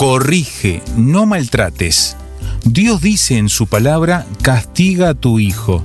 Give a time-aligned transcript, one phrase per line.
[0.00, 2.16] Corrige, no maltrates.
[2.64, 5.84] Dios dice en su palabra, castiga a tu hijo,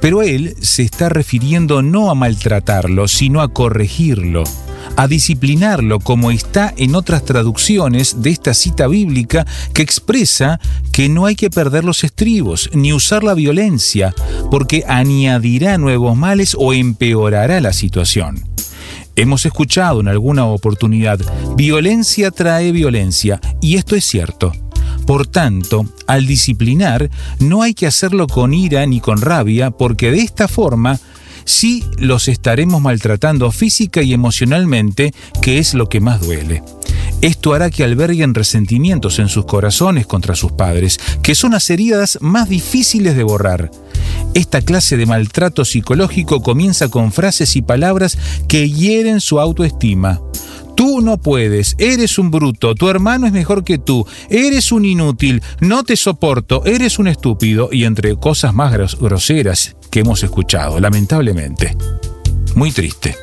[0.00, 4.44] pero él se está refiriendo no a maltratarlo, sino a corregirlo,
[4.96, 10.60] a disciplinarlo, como está en otras traducciones de esta cita bíblica que expresa
[10.92, 14.14] que no hay que perder los estribos, ni usar la violencia,
[14.48, 18.44] porque añadirá nuevos males o empeorará la situación.
[19.16, 21.18] Hemos escuchado en alguna oportunidad,
[21.56, 24.52] violencia trae violencia, y esto es cierto.
[25.06, 30.18] Por tanto, al disciplinar, no hay que hacerlo con ira ni con rabia, porque de
[30.18, 31.00] esta forma
[31.46, 36.62] sí los estaremos maltratando física y emocionalmente, que es lo que más duele.
[37.26, 42.18] Esto hará que alberguen resentimientos en sus corazones contra sus padres, que son las heridas
[42.20, 43.68] más difíciles de borrar.
[44.34, 48.16] Esta clase de maltrato psicológico comienza con frases y palabras
[48.46, 50.20] que hieren su autoestima.
[50.76, 55.42] Tú no puedes, eres un bruto, tu hermano es mejor que tú, eres un inútil,
[55.58, 60.78] no te soporto, eres un estúpido y entre cosas más gros- groseras que hemos escuchado,
[60.78, 61.76] lamentablemente.
[62.54, 63.16] Muy triste.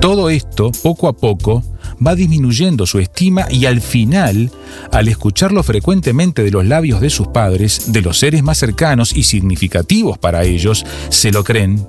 [0.00, 1.62] Todo esto, poco a poco,
[2.04, 4.50] va disminuyendo su estima y al final,
[4.92, 9.24] al escucharlo frecuentemente de los labios de sus padres, de los seres más cercanos y
[9.24, 11.86] significativos para ellos, se lo creen.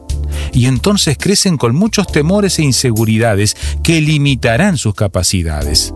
[0.53, 5.93] Y entonces crecen con muchos temores e inseguridades que limitarán sus capacidades.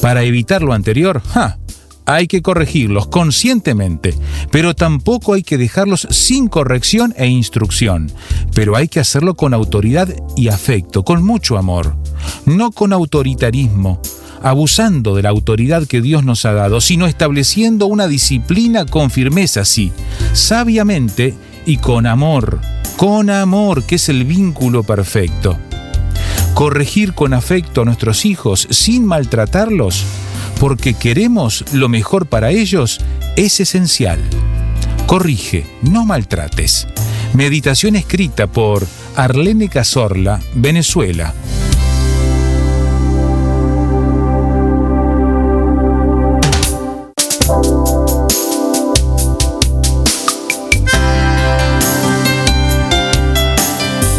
[0.00, 1.58] Para evitar lo anterior, ¡ja!
[2.08, 4.14] Hay que corregirlos conscientemente,
[4.50, 8.10] pero tampoco hay que dejarlos sin corrección e instrucción.
[8.54, 11.96] Pero hay que hacerlo con autoridad y afecto, con mucho amor,
[12.46, 14.00] no con autoritarismo,
[14.42, 19.66] abusando de la autoridad que Dios nos ha dado, sino estableciendo una disciplina con firmeza,
[19.66, 19.92] sí,
[20.32, 21.34] sabiamente
[21.66, 22.58] y con amor,
[22.96, 25.58] con amor, que es el vínculo perfecto.
[26.54, 30.06] Corregir con afecto a nuestros hijos sin maltratarlos,
[30.60, 33.00] porque queremos lo mejor para ellos,
[33.36, 34.18] es esencial.
[35.06, 36.86] Corrige, no maltrates.
[37.32, 38.86] Meditación escrita por
[39.16, 41.34] Arlene Cazorla, Venezuela.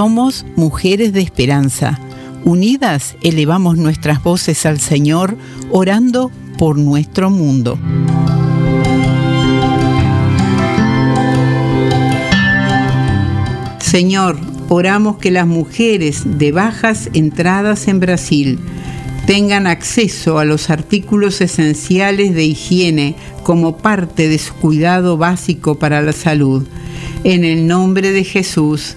[0.00, 2.00] Somos mujeres de esperanza.
[2.46, 5.36] Unidas elevamos nuestras voces al Señor,
[5.70, 7.78] orando por nuestro mundo.
[13.78, 14.38] Señor,
[14.70, 18.58] oramos que las mujeres de bajas entradas en Brasil
[19.26, 26.00] tengan acceso a los artículos esenciales de higiene como parte de su cuidado básico para
[26.00, 26.66] la salud.
[27.22, 28.96] En el nombre de Jesús.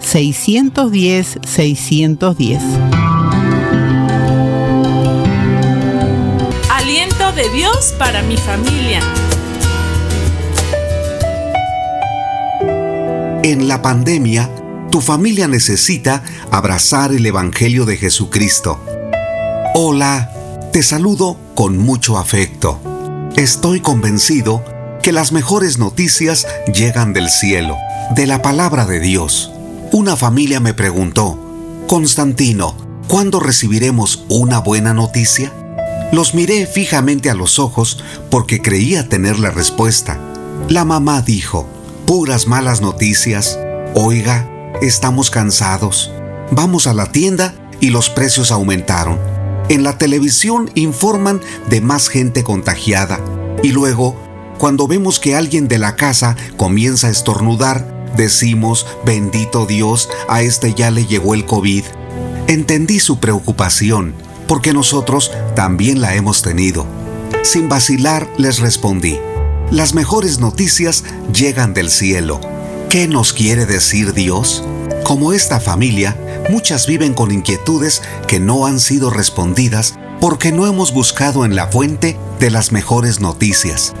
[0.00, 2.62] 610 610.
[6.70, 9.00] Aliento de Dios para mi familia.
[13.42, 14.50] En la pandemia,
[14.90, 18.80] tu familia necesita abrazar el Evangelio de Jesucristo.
[19.74, 20.30] Hola,
[20.72, 22.80] te saludo con mucho afecto.
[23.36, 24.64] Estoy convencido
[25.02, 27.76] que las mejores noticias llegan del cielo,
[28.14, 29.52] de la palabra de Dios.
[29.92, 31.36] Una familia me preguntó,
[31.88, 32.76] Constantino,
[33.08, 35.52] ¿cuándo recibiremos una buena noticia?
[36.12, 37.98] Los miré fijamente a los ojos
[38.30, 40.20] porque creía tener la respuesta.
[40.68, 41.66] La mamá dijo,
[42.06, 43.58] puras malas noticias.
[43.96, 44.48] Oiga,
[44.80, 46.12] estamos cansados.
[46.52, 49.18] Vamos a la tienda y los precios aumentaron.
[49.68, 53.18] En la televisión informan de más gente contagiada.
[53.64, 54.14] Y luego,
[54.58, 60.74] cuando vemos que alguien de la casa comienza a estornudar, decimos, bendito Dios, a este
[60.74, 61.84] ya le llegó el COVID.
[62.46, 64.14] Entendí su preocupación,
[64.46, 66.86] porque nosotros también la hemos tenido.
[67.42, 69.18] Sin vacilar les respondí,
[69.70, 72.40] las mejores noticias llegan del cielo.
[72.88, 74.64] ¿Qué nos quiere decir Dios?
[75.04, 76.16] Como esta familia,
[76.50, 81.68] muchas viven con inquietudes que no han sido respondidas porque no hemos buscado en la
[81.68, 83.94] fuente de las mejores noticias.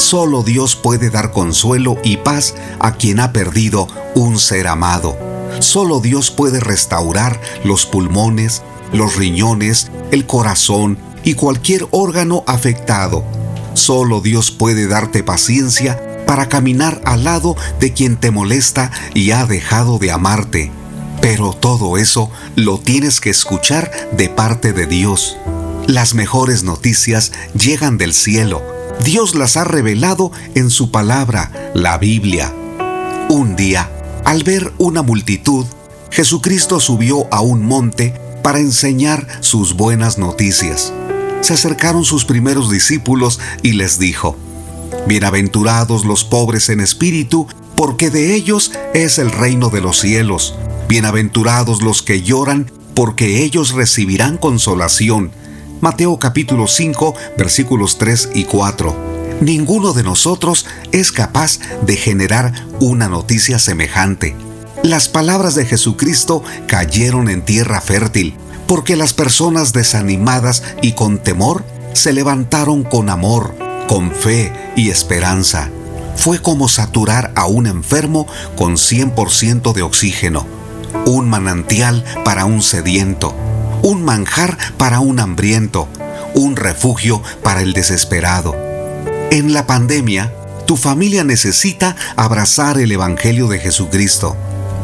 [0.00, 5.16] Solo Dios puede dar consuelo y paz a quien ha perdido un ser amado.
[5.60, 8.62] Solo Dios puede restaurar los pulmones,
[8.92, 13.24] los riñones, el corazón y cualquier órgano afectado
[13.74, 19.46] Solo Dios puede darte paciencia para caminar al lado de quien te molesta y ha
[19.46, 20.70] dejado de amarte.
[21.20, 25.36] Pero todo eso lo tienes que escuchar de parte de Dios.
[25.86, 28.79] Las mejores noticias llegan del cielo.
[29.04, 32.52] Dios las ha revelado en su palabra, la Biblia.
[33.28, 33.90] Un día,
[34.24, 35.66] al ver una multitud,
[36.10, 40.92] Jesucristo subió a un monte para enseñar sus buenas noticias
[41.40, 44.36] se acercaron sus primeros discípulos y les dijo,
[45.06, 50.54] Bienaventurados los pobres en espíritu, porque de ellos es el reino de los cielos.
[50.88, 55.30] Bienaventurados los que lloran, porque ellos recibirán consolación.
[55.80, 58.94] Mateo capítulo 5 versículos 3 y 4.
[59.40, 64.36] Ninguno de nosotros es capaz de generar una noticia semejante.
[64.82, 68.36] Las palabras de Jesucristo cayeron en tierra fértil
[68.66, 73.54] porque las personas desanimadas y con temor se levantaron con amor,
[73.88, 75.70] con fe y esperanza.
[76.14, 80.46] Fue como saturar a un enfermo con 100% de oxígeno,
[81.06, 83.34] un manantial para un sediento,
[83.82, 85.88] un manjar para un hambriento,
[86.34, 88.54] un refugio para el desesperado.
[89.30, 90.32] En la pandemia,
[90.66, 94.36] tu familia necesita abrazar el Evangelio de Jesucristo.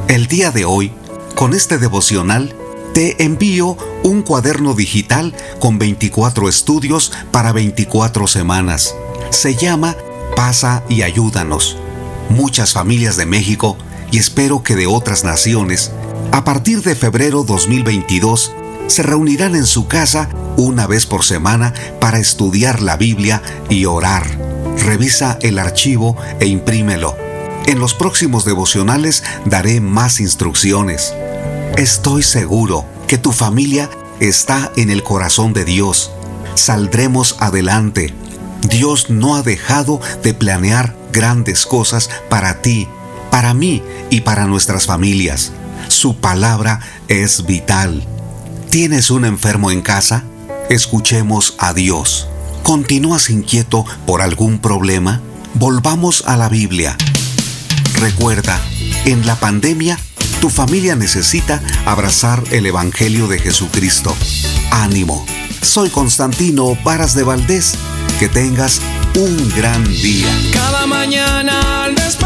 [0.09, 0.93] El día de hoy,
[1.35, 2.55] con este devocional,
[2.95, 8.95] te envío un cuaderno digital con 24 estudios para 24 semanas.
[9.31, 9.97] Se llama
[10.35, 11.77] Pasa y ayúdanos.
[12.31, 13.77] Muchas familias de México
[14.11, 15.91] y espero que de otras naciones,
[16.33, 18.53] a partir de febrero 2022,
[18.87, 24.27] se reunirán en su casa una vez por semana para estudiar la Biblia y orar.
[24.79, 27.17] Revisa el archivo e imprímelo.
[27.67, 31.13] En los próximos devocionales daré más instrucciones.
[31.77, 33.91] Estoy seguro que tu familia
[34.21, 36.13] está en el corazón de Dios.
[36.55, 38.15] Saldremos adelante.
[38.63, 42.89] Dios no ha dejado de planear grandes cosas para ti,
[43.31, 45.53] para mí y para nuestras familias.
[45.89, 48.07] Su palabra es vital.
[48.77, 50.23] ¿Tienes un enfermo en casa?
[50.69, 52.29] Escuchemos a Dios.
[52.63, 55.23] ¿Continúas inquieto por algún problema?
[55.55, 56.95] Volvamos a la Biblia.
[57.95, 58.61] Recuerda,
[59.07, 59.99] en la pandemia
[60.43, 64.15] tu familia necesita abrazar el Evangelio de Jesucristo.
[64.71, 65.25] Ánimo.
[65.63, 67.77] Soy Constantino Varas de Valdés.
[68.21, 68.83] Que tengas
[69.15, 70.29] un gran día.
[70.53, 72.26] Cada mañana al despertar,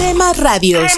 [0.00, 0.92] Rema Radios.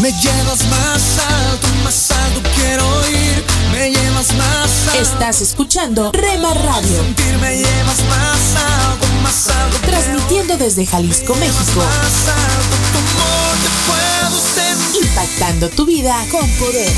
[0.00, 3.44] Me llevas más alto, más alto quiero ir.
[3.72, 5.02] Me llevas más alto.
[5.02, 7.02] Estás escuchando Rema Radio.
[7.02, 9.78] Sentir, me llevas más alto, más alto.
[9.84, 11.80] Transmitiendo desde Jalisco, México.
[11.80, 15.04] Más alto, tu amor te puedo sentir.
[15.04, 16.92] Impactando tu vida con poder.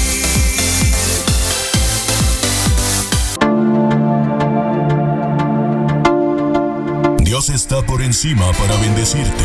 [7.24, 9.44] Dios está por encima para bendecirte,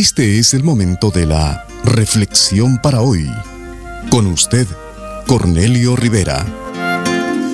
[0.00, 3.30] Este es el momento de la reflexión para hoy.
[4.08, 4.66] Con usted,
[5.26, 6.46] Cornelio Rivera.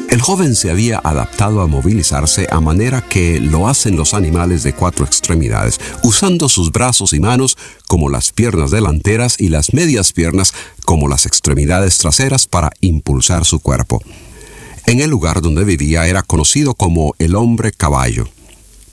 [0.08, 4.74] El joven se había adaptado a movilizarse a manera que lo hacen los animales de
[4.74, 10.54] cuatro extremidades, usando sus brazos y manos como las piernas delanteras y las medias piernas
[10.84, 14.00] como las extremidades traseras para impulsar su cuerpo.
[14.86, 18.28] En el lugar donde vivía era conocido como el hombre caballo.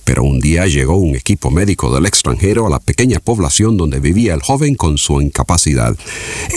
[0.04, 4.34] Pero un día llegó un equipo médico del extranjero a la pequeña población donde vivía
[4.34, 5.96] el joven con su incapacidad.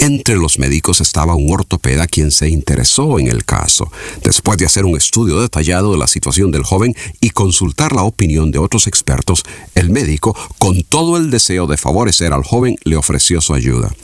[0.00, 3.91] Entre los médicos estaba un ortopeda quien se interesó en el caso.
[4.23, 8.50] Después de hacer un estudio detallado de la situación del joven y consultar la opinión
[8.50, 13.41] de otros expertos, el médico, con todo el deseo de favorecer al joven, le ofreció
[13.41, 13.95] su ayuda.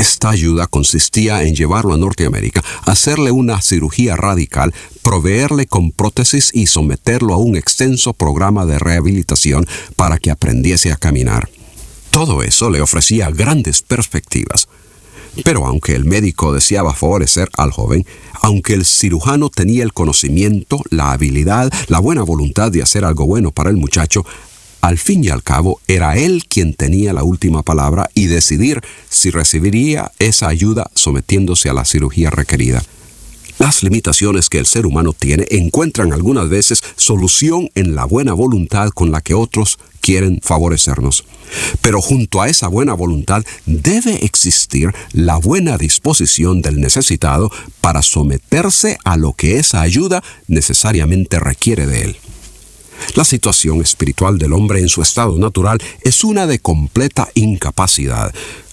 [0.00, 6.68] Esta ayuda consistía en llevarlo a Norteamérica, hacerle una cirugía radical, proveerle con prótesis y
[6.68, 9.66] someterlo a un extenso programa de rehabilitación
[9.96, 11.50] para que aprendiese a caminar.
[12.10, 14.68] Todo eso le ofrecía grandes perspectivas.
[15.44, 18.06] Pero aunque el médico deseaba favorecer al joven,
[18.40, 23.50] aunque el cirujano tenía el conocimiento, la habilidad, la buena voluntad de hacer algo bueno
[23.50, 24.24] para el muchacho,
[24.80, 29.30] al fin y al cabo era él quien tenía la última palabra y decidir si
[29.30, 32.82] recibiría esa ayuda sometiéndose a la cirugía requerida.
[33.58, 38.88] Las limitaciones que el ser humano tiene encuentran algunas veces solución en la buena voluntad
[38.88, 41.26] con la que otros quieren favorecernos.
[41.82, 47.50] Pero junto a esa buena voluntad debe existir la buena disposición del necesitado
[47.82, 52.16] para someterse a lo que esa ayuda necesariamente requiere de él.
[53.14, 58.32] La situación espiritual del hombre en su estado natural es una de completa incapacidad,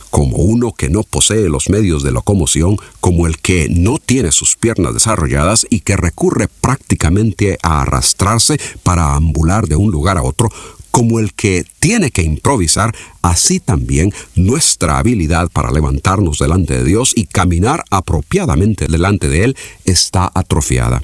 [0.09, 4.55] como uno que no posee los medios de locomoción, como el que no tiene sus
[4.55, 10.49] piernas desarrolladas y que recurre prácticamente a arrastrarse para ambular de un lugar a otro,
[10.91, 17.13] como el que tiene que improvisar, así también nuestra habilidad para levantarnos delante de Dios
[17.15, 21.03] y caminar apropiadamente delante de Él está atrofiada.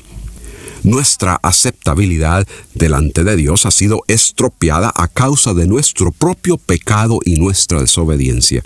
[0.84, 7.36] Nuestra aceptabilidad delante de Dios ha sido estropeada a causa de nuestro propio pecado y
[7.36, 8.62] nuestra desobediencia.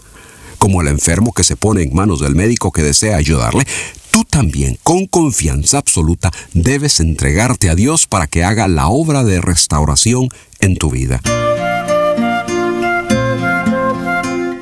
[0.58, 3.66] Como el enfermo que se pone en manos del médico que desea ayudarle,
[4.10, 9.40] tú también, con confianza absoluta, debes entregarte a Dios para que haga la obra de
[9.40, 11.22] restauración en tu vida.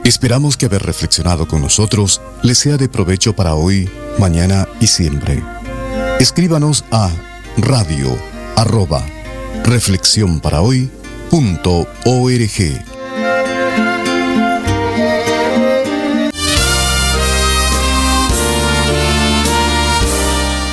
[0.04, 5.42] Esperamos que haber reflexionado con nosotros les sea de provecho para hoy, mañana y siempre.
[6.20, 7.10] Escríbanos a
[7.58, 8.18] radio
[8.56, 9.06] arroba
[9.64, 10.90] reflexión para hoy
[11.30, 12.82] punto org.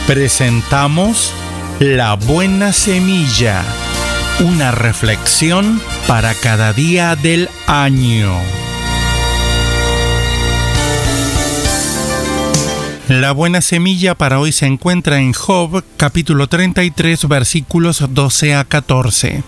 [0.07, 1.33] Presentamos
[1.79, 3.65] La Buena Semilla,
[4.41, 8.33] una reflexión para cada día del año.
[13.21, 19.42] La buena semilla para hoy se encuentra en Job capítulo 33 versículos 12 a 14.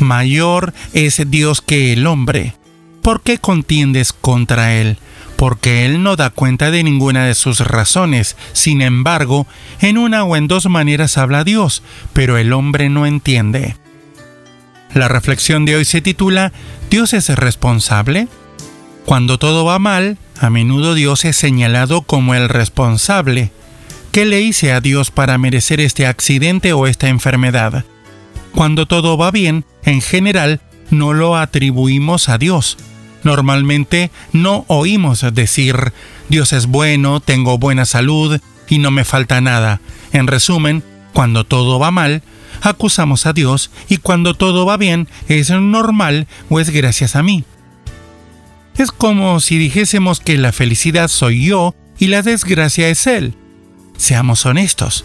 [0.00, 2.54] Mayor es Dios que el hombre.
[3.02, 4.96] ¿Por qué contiendes contra él?
[5.36, 8.38] Porque él no da cuenta de ninguna de sus razones.
[8.54, 9.46] Sin embargo,
[9.82, 11.82] en una o en dos maneras habla Dios,
[12.14, 13.76] pero el hombre no entiende.
[14.94, 16.54] La reflexión de hoy se titula
[16.88, 18.28] ¿Dios es responsable?
[19.04, 23.50] Cuando todo va mal, a menudo Dios es señalado como el responsable.
[24.12, 27.84] ¿Qué le hice a Dios para merecer este accidente o esta enfermedad?
[28.54, 32.78] Cuando todo va bien, en general, no lo atribuimos a Dios.
[33.22, 35.92] Normalmente no oímos decir,
[36.28, 39.80] Dios es bueno, tengo buena salud y no me falta nada.
[40.12, 42.22] En resumen, cuando todo va mal,
[42.62, 47.44] acusamos a Dios y cuando todo va bien, es normal o es gracias a mí.
[48.78, 53.34] Es como si dijésemos que la felicidad soy yo y la desgracia es Él.
[53.96, 55.04] Seamos honestos.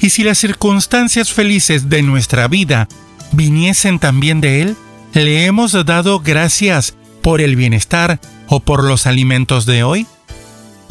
[0.00, 2.88] ¿Y si las circunstancias felices de nuestra vida
[3.32, 4.76] viniesen también de Él?
[5.14, 10.06] ¿Le hemos dado gracias por el bienestar o por los alimentos de hoy?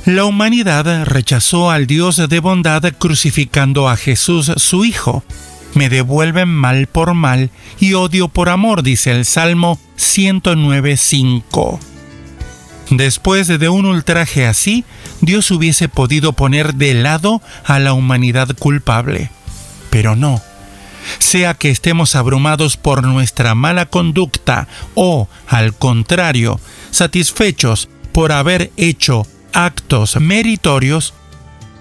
[0.05, 5.23] La humanidad rechazó al Dios de bondad crucificando a Jesús su Hijo.
[5.75, 11.94] Me devuelven mal por mal y odio por amor, dice el Salmo 109.5.
[12.89, 14.85] Después de un ultraje así,
[15.21, 19.31] Dios hubiese podido poner de lado a la humanidad culpable.
[19.89, 20.41] Pero no.
[21.19, 26.59] Sea que estemos abrumados por nuestra mala conducta o, al contrario,
[26.91, 31.13] satisfechos por haber hecho actos meritorios,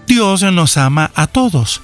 [0.06, 1.80] Dios nos ama a todos,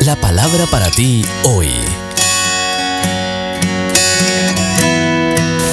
[0.00, 1.68] La palabra para ti hoy.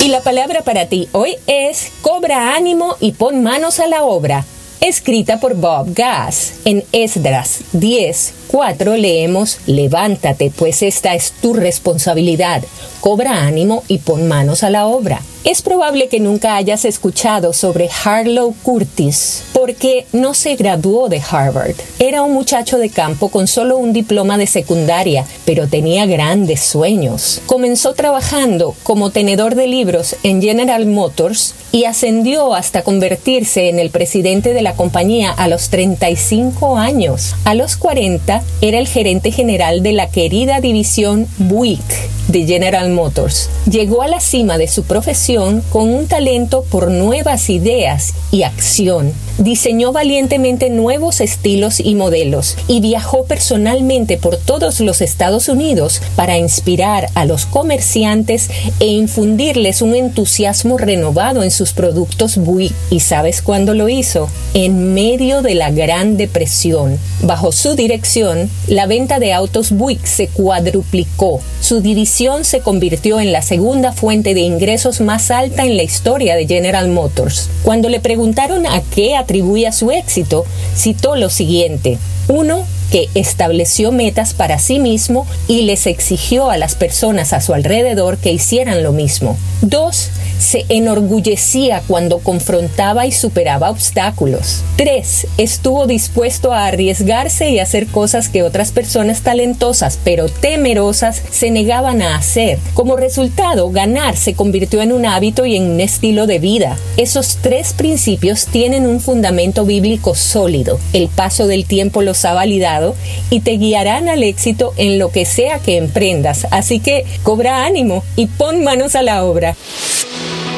[0.03, 4.43] Y la palabra para ti hoy es cobra ánimo y pon manos a la obra.
[4.81, 12.63] Escrita por Bob Gass en Esdras 10, 4 leemos, levántate, pues esta es tu responsabilidad,
[12.99, 15.21] cobra ánimo y pon manos a la obra.
[15.43, 21.75] Es probable que nunca hayas escuchado sobre Harlow Curtis, porque no se graduó de Harvard.
[21.99, 27.41] Era un muchacho de campo con solo un diploma de secundaria, pero tenía grandes sueños.
[27.45, 33.91] Comenzó trabajando como tenedor de libros en General Motors y ascendió hasta convertirse en el
[33.91, 37.35] presidente de la compañía a los 35 años.
[37.43, 43.49] A los 40 era el gerente general de la querida división Buick de General Motors.
[43.69, 49.13] Llegó a la cima de su profesión con un talento por nuevas ideas y acción.
[49.51, 56.37] Diseñó valientemente nuevos estilos y modelos y viajó personalmente por todos los Estados Unidos para
[56.37, 62.73] inspirar a los comerciantes e infundirles un entusiasmo renovado en sus productos Buick.
[62.89, 64.29] ¿Y sabes cuándo lo hizo?
[64.53, 66.97] En medio de la Gran Depresión.
[67.21, 71.41] Bajo su dirección, la venta de autos Buick se cuadruplicó.
[71.59, 76.37] Su división se convirtió en la segunda fuente de ingresos más alta en la historia
[76.37, 77.49] de General Motors.
[77.63, 81.97] Cuando le preguntaron a qué atribuía su éxito, citó lo siguiente.
[82.27, 87.55] Uno, que estableció metas para sí mismo y les exigió a las personas a su
[87.55, 89.37] alrededor que hicieran lo mismo.
[89.61, 90.09] Dos,
[90.41, 94.63] se enorgullecía cuando confrontaba y superaba obstáculos.
[94.77, 95.27] 3.
[95.37, 102.01] Estuvo dispuesto a arriesgarse y hacer cosas que otras personas talentosas pero temerosas se negaban
[102.01, 102.59] a hacer.
[102.73, 106.77] Como resultado, ganar se convirtió en un hábito y en un estilo de vida.
[106.97, 110.79] Esos tres principios tienen un fundamento bíblico sólido.
[110.93, 112.95] El paso del tiempo los ha validado
[113.29, 116.47] y te guiarán al éxito en lo que sea que emprendas.
[116.51, 119.55] Así que cobra ánimo y pon manos a la obra.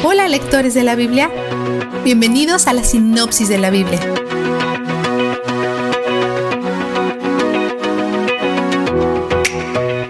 [0.06, 1.30] Hola lectores de la Biblia,
[2.04, 3.98] bienvenidos a la sinopsis de la Biblia.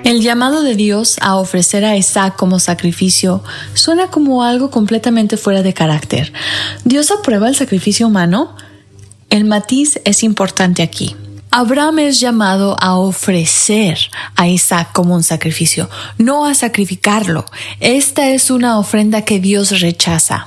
[0.02, 5.62] El llamado de Dios a ofrecer a Isaac como sacrificio suena como algo completamente fuera
[5.62, 6.32] de carácter.
[6.82, 8.56] ¿Dios aprueba el sacrificio humano?
[9.30, 11.14] El matiz es importante aquí.
[11.56, 13.96] Abraham es llamado a ofrecer
[14.34, 15.88] a Isaac como un sacrificio,
[16.18, 17.44] no a sacrificarlo.
[17.78, 20.46] Esta es una ofrenda que Dios rechaza.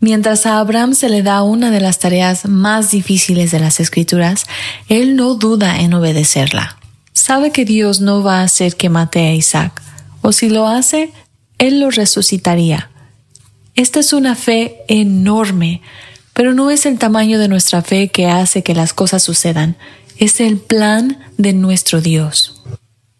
[0.00, 4.46] Mientras a Abraham se le da una de las tareas más difíciles de las escrituras,
[4.88, 6.78] él no duda en obedecerla.
[7.12, 9.82] Sabe que Dios no va a hacer que mate a Isaac,
[10.22, 11.12] o si lo hace,
[11.58, 12.88] él lo resucitaría.
[13.74, 15.82] Esta es una fe enorme,
[16.32, 19.76] pero no es el tamaño de nuestra fe que hace que las cosas sucedan,
[20.18, 22.62] es el plan de nuestro Dios.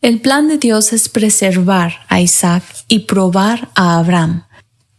[0.00, 4.44] El plan de Dios es preservar a Isaac y probar a Abraham.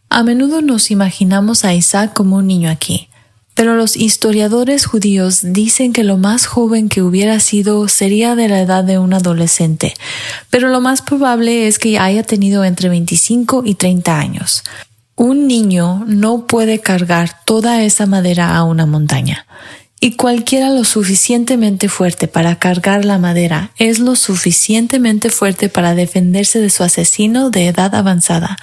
[0.10, 3.10] A menudo nos imaginamos a Isaac como un niño aquí,
[3.54, 8.62] pero los historiadores judíos dicen que lo más joven que hubiera sido sería de la
[8.62, 9.94] edad de un adolescente,
[10.50, 14.64] pero lo más probable es que haya tenido entre 25 y 30 años.
[15.16, 19.48] Un niño no puede cargar toda esa madera a una montaña
[20.00, 26.60] y cualquiera lo suficientemente fuerte para cargar la madera es lo suficientemente fuerte para defenderse
[26.60, 28.58] de su asesino de edad avanzada.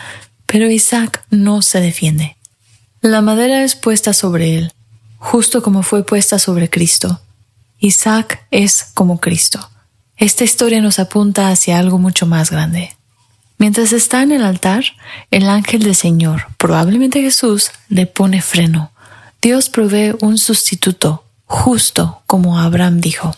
[0.46, 2.36] Pero Isaac no se defiende.
[3.00, 4.72] La madera es puesta sobre él,
[5.18, 7.20] justo como fue puesta sobre Cristo.
[7.78, 9.70] Isaac es como Cristo.
[10.16, 12.96] Esta historia nos apunta hacia algo mucho más grande.
[13.58, 14.84] Mientras está en el altar,
[15.30, 18.92] el ángel del Señor, probablemente Jesús, le pone freno.
[19.42, 23.34] Dios provee un sustituto, justo como Abraham dijo.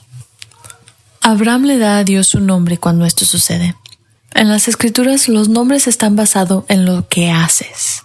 [1.20, 3.74] Abraham le da a Dios un nombre cuando esto sucede.
[4.32, 8.02] En las escrituras los nombres están basados en lo que haces.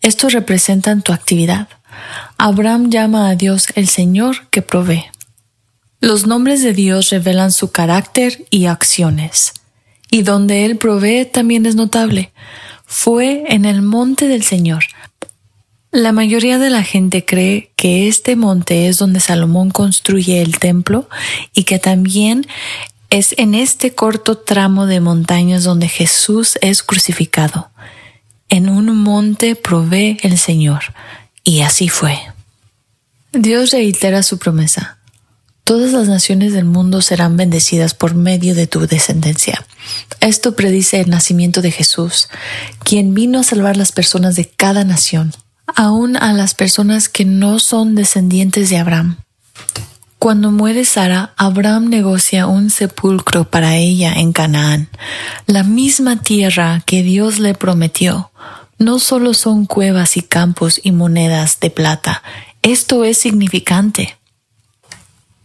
[0.00, 1.68] Estos representan tu actividad.
[2.36, 5.04] Abraham llama a Dios el Señor que provee.
[6.00, 9.52] Los nombres de Dios revelan su carácter y acciones.
[10.10, 12.32] Y donde Él provee también es notable.
[12.84, 14.84] Fue en el monte del Señor,
[15.92, 21.06] la mayoría de la gente cree que este monte es donde Salomón construye el templo
[21.52, 22.46] y que también
[23.10, 27.70] es en este corto tramo de montañas donde Jesús es crucificado.
[28.48, 30.80] En un monte provee el Señor.
[31.44, 32.18] Y así fue.
[33.32, 34.98] Dios reitera su promesa.
[35.64, 39.66] Todas las naciones del mundo serán bendecidas por medio de tu descendencia.
[40.20, 42.28] Esto predice el nacimiento de Jesús,
[42.82, 45.32] quien vino a salvar las personas de cada nación
[45.66, 49.16] aún a las personas que no son descendientes de Abraham.
[50.18, 54.88] Cuando muere Sara, Abraham negocia un sepulcro para ella en Canaán,
[55.46, 58.30] la misma tierra que Dios le prometió.
[58.78, 62.22] No solo son cuevas y campos y monedas de plata,
[62.62, 64.16] esto es significante.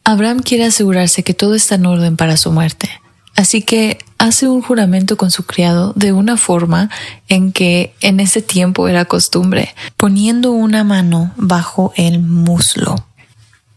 [0.04, 2.90] Abraham quiere asegurarse que todo está en orden para su muerte.
[3.38, 6.90] Así que hace un juramento con su criado de una forma
[7.28, 13.06] en que en ese tiempo era costumbre, poniendo una mano bajo el muslo.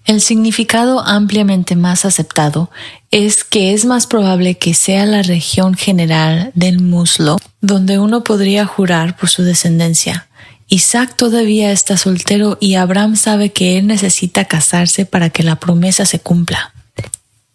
[0.06, 2.70] El significado ampliamente más aceptado
[3.10, 8.64] es que es más probable que sea la región general del muslo donde uno podría
[8.64, 10.26] jurar por su descendencia.
[10.68, 16.06] Isaac todavía está soltero y Abraham sabe que él necesita casarse para que la promesa
[16.06, 16.72] se cumpla.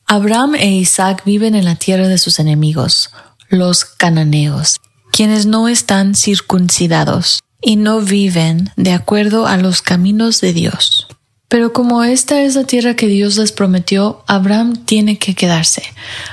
[0.07, 3.09] Abraham e Isaac viven en la tierra de sus enemigos,
[3.49, 4.79] los cananeos,
[5.11, 11.07] quienes no están circuncidados y no viven de acuerdo a los caminos de Dios.
[11.47, 15.81] Pero como esta es la tierra que Dios les prometió, Abraham tiene que quedarse.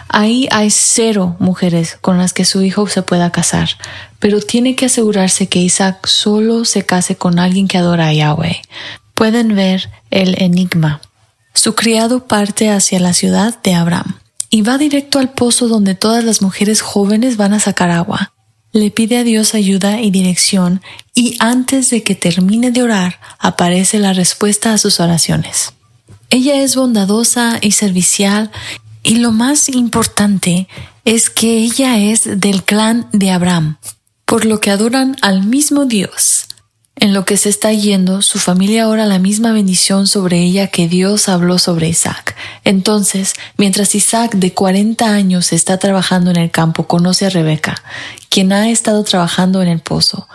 [0.09, 3.71] Ahí hay cero mujeres con las que su hijo se pueda casar,
[4.19, 8.61] pero tiene que asegurarse que Isaac solo se case con alguien que adora a Yahweh.
[9.15, 11.01] Pueden ver el enigma.
[11.55, 14.19] Su criado parte hacia la ciudad de Abraham
[14.51, 18.33] y va directo al pozo donde todas las mujeres jóvenes van a sacar agua.
[18.73, 20.83] Le pide a Dios ayuda y dirección
[21.15, 25.73] y antes de que termine de orar aparece la respuesta a sus oraciones.
[26.31, 28.51] Ella es bondadosa y servicial
[29.03, 30.69] y lo más importante
[31.05, 33.77] es que ella es del clan de Abraham.
[34.25, 36.47] por lo que adoran al mismo Dios.
[37.03, 40.87] En lo que se está yendo, su familia ora la misma bendición sobre ella que
[40.87, 42.37] Dios habló sobre Isaac.
[42.63, 47.75] Entonces, mientras Isaac de 40 años está trabajando en el campo, conoce a Rebeca,
[48.29, 50.29] quien ha estado trabajando en el pozo.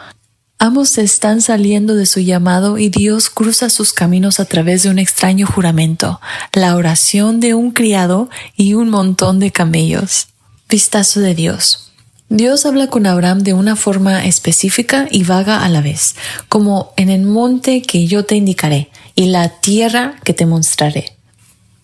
[0.59, 4.99] Ambos están saliendo de su llamado y Dios cruza sus caminos a través de un
[4.99, 6.19] extraño juramento,
[6.51, 10.27] la oración de un criado y un montón de camellos.
[10.67, 11.86] Vistazo de Dios.
[12.29, 16.15] Dios habla con Abraham de una forma específica y vaga a la vez,
[16.49, 21.17] como en el monte que yo te indicaré y la tierra que te mostraré.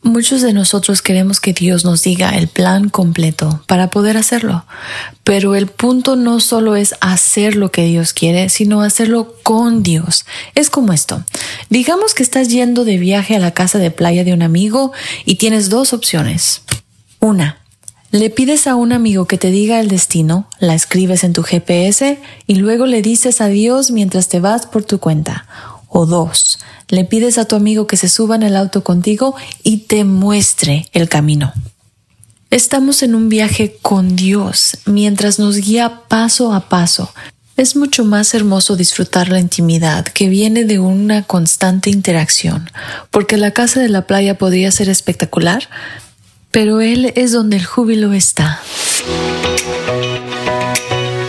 [0.02, 4.66] Muchos de nosotros queremos que Dios nos diga el plan completo para poder hacerlo,
[5.24, 10.26] pero el punto no solo es hacer lo que Dios quiere, sino hacerlo con Dios.
[10.56, 11.24] Es como esto.
[11.70, 14.92] Digamos que estás yendo de viaje a la casa de playa de un amigo
[15.24, 16.64] y tienes dos opciones.
[17.22, 17.63] Una,
[18.14, 22.20] le pides a un amigo que te diga el destino, la escribes en tu GPS
[22.46, 25.48] y luego le dices adiós mientras te vas por tu cuenta.
[25.88, 29.78] O dos, le pides a tu amigo que se suba en el auto contigo y
[29.78, 31.54] te muestre el camino.
[32.52, 37.12] Estamos en un viaje con Dios mientras nos guía paso a paso.
[37.58, 42.70] Es mucho más hermoso disfrutar la intimidad que viene de una constante interacción,
[43.10, 45.68] porque la casa de la playa podría ser espectacular,
[46.54, 48.62] pero Él es donde el júbilo está.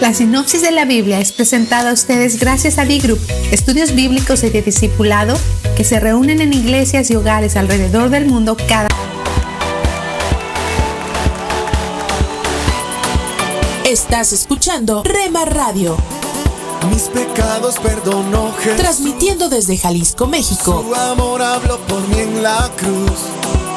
[0.03, 3.19] La sinopsis de la Biblia es presentada a ustedes gracias a B-Group,
[3.51, 5.35] estudios bíblicos y de discipulado
[5.79, 8.89] que se reúnen en iglesias y hogares alrededor del mundo cada
[13.87, 15.97] Estás escuchando Rema Radio.
[16.91, 18.77] Mis pecados perdonó Jesús.
[18.77, 20.85] Transmitiendo desde Jalisco, México.
[20.87, 23.44] Su amor habló por mí en la cruz.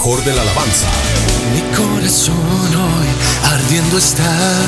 [0.00, 0.86] mejor de la alabanza.
[1.52, 3.06] Mi corazón hoy
[3.52, 4.64] ardiendo está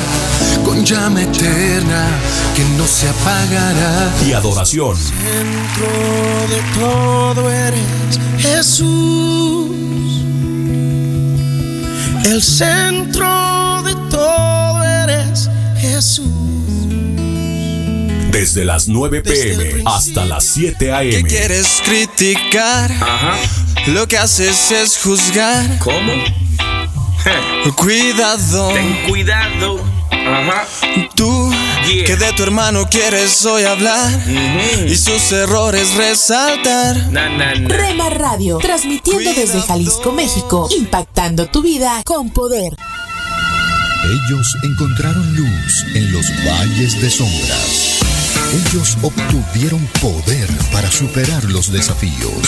[0.63, 2.07] con llama eterna
[2.55, 4.13] que no se apagará.
[4.27, 4.95] Y adoración.
[4.95, 5.87] Dentro
[6.53, 9.71] de todo eres Jesús.
[12.25, 16.29] El centro de todo eres Jesús.
[18.29, 19.81] Desde las 9 p.m.
[19.85, 21.27] hasta las 7 ¿Qué a.m.
[21.27, 22.91] quieres criticar?
[23.87, 25.77] Lo que haces es juzgar.
[25.79, 26.13] ¿Cómo?
[27.75, 28.73] Cuidado.
[28.73, 29.79] Ten cuidado.
[30.11, 30.67] Ajá.
[31.15, 31.51] Tú
[31.85, 32.05] Yeah.
[32.05, 34.09] que de tu hermano quieres hoy hablar
[34.87, 36.95] y sus errores resaltar.
[37.11, 37.67] Na, na, na.
[37.67, 38.57] Rema Radio.
[38.59, 40.69] Transmitiendo desde Jalisco, México.
[40.71, 42.77] Impactando tu vida con poder.
[44.05, 47.99] Ellos encontraron luz en los valles de sombras.
[48.53, 52.47] Ellos obtuvieron poder para superar los desafíos.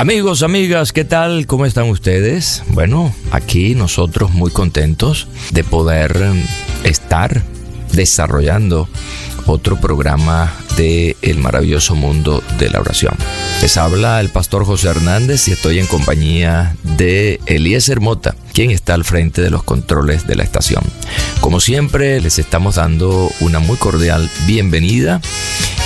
[0.00, 1.46] Amigos, amigas, ¿qué tal?
[1.46, 2.62] ¿Cómo están ustedes?
[2.68, 6.42] Bueno, aquí nosotros muy contentos de poder em,
[6.84, 7.42] estar
[7.92, 8.88] desarrollando
[9.44, 13.12] otro programa de El maravilloso mundo de la oración.
[13.60, 18.94] Les habla el pastor José Hernández y estoy en compañía de Eliezer Mota, quien está
[18.94, 20.82] al frente de los controles de la estación.
[21.42, 25.20] Como siempre, les estamos dando una muy cordial bienvenida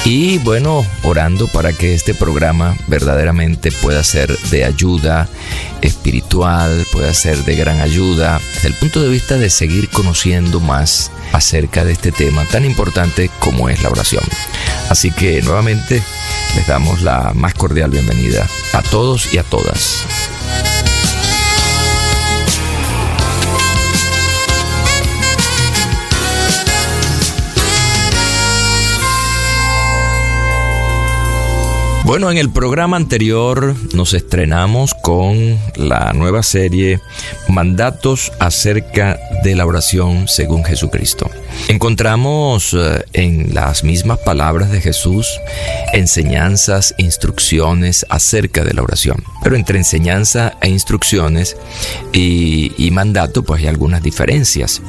[0.04, 5.28] y bueno, orando para que este programa verdaderamente pueda ser de ayuda
[5.80, 11.10] espiritual, pueda ser de gran ayuda, desde el punto de vista de seguir conociendo más
[11.32, 14.22] acerca de este tema tan importante como es la oración.
[14.90, 16.02] Así que nuevamente
[16.56, 20.04] les damos la más cordial bienvenida a todos y a todas.
[32.04, 37.00] Bueno, en el programa anterior nos estrenamos con la nueva serie
[37.48, 41.30] Mandatos acerca de la oración según Jesucristo.
[41.68, 45.40] Encontramos eh, en las mismas palabras de Jesús
[45.94, 49.24] enseñanzas, instrucciones acerca de la oración.
[49.42, 51.56] Pero entre enseñanza e instrucciones
[52.12, 54.82] y, y mandato pues hay algunas diferencias.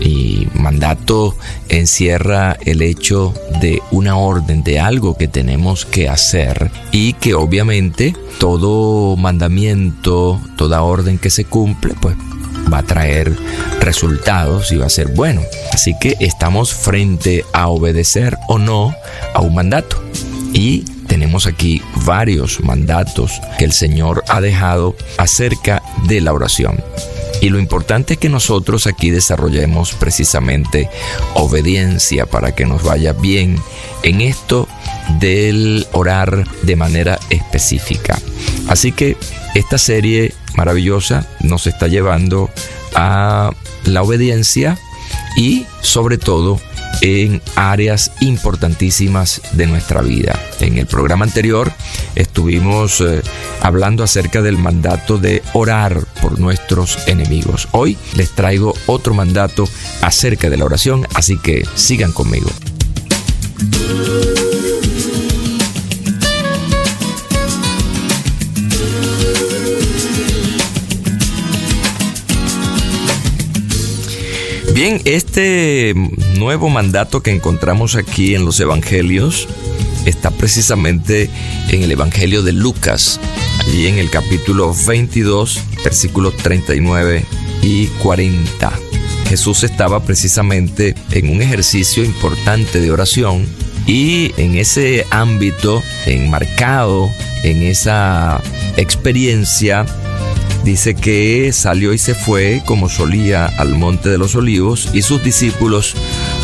[0.00, 1.36] Y mandato
[1.68, 8.16] encierra el hecho de una orden, de algo que tenemos que hacer y que obviamente
[8.38, 12.16] todo mandamiento, toda orden que se cumple pues
[12.72, 13.32] va a traer
[13.80, 15.42] resultados y va a ser bueno.
[15.72, 18.94] Así que estamos frente a obedecer o no
[19.34, 20.02] a un mandato.
[20.52, 26.82] Y tenemos aquí varios mandatos que el Señor ha dejado acerca de la oración.
[27.42, 30.88] Y lo importante es que nosotros aquí desarrollemos precisamente
[31.34, 33.56] obediencia para que nos vaya bien
[34.04, 34.68] en esto
[35.18, 38.16] del orar de manera específica.
[38.68, 39.16] Así que
[39.54, 42.50] esta serie maravillosa nos está llevando
[42.94, 43.52] a
[43.84, 44.78] la obediencia
[45.36, 46.60] y sobre todo
[47.00, 50.38] en áreas importantísimas de nuestra vida.
[50.60, 51.72] En el programa anterior
[52.14, 53.22] estuvimos eh,
[53.60, 57.68] hablando acerca del mandato de orar por nuestros enemigos.
[57.72, 59.68] Hoy les traigo otro mandato
[60.00, 62.50] acerca de la oración, así que sigan conmigo.
[74.74, 75.92] Bien, este
[76.38, 79.46] nuevo mandato que encontramos aquí en los Evangelios
[80.06, 81.28] está precisamente
[81.68, 83.20] en el Evangelio de Lucas,
[83.60, 87.22] allí en el capítulo 22, versículos 39
[87.60, 88.72] y 40.
[89.28, 93.46] Jesús estaba precisamente en un ejercicio importante de oración
[93.86, 97.10] y en ese ámbito enmarcado,
[97.42, 98.40] en esa
[98.78, 99.84] experiencia,
[100.64, 105.22] dice que salió y se fue como solía al monte de los olivos y sus
[105.22, 105.94] discípulos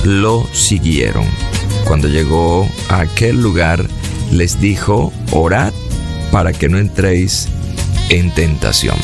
[0.04, 1.24] lo siguieron.
[1.84, 3.86] Cuando llegó a aquel lugar
[4.30, 5.72] les dijo, orad
[6.30, 7.48] para que no entréis
[8.10, 8.96] en tentación.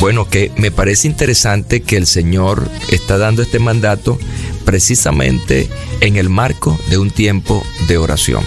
[0.00, 4.18] Bueno, que me parece interesante que el Señor está dando este mandato
[4.64, 5.68] precisamente
[6.00, 8.42] en el marco de un tiempo de oración.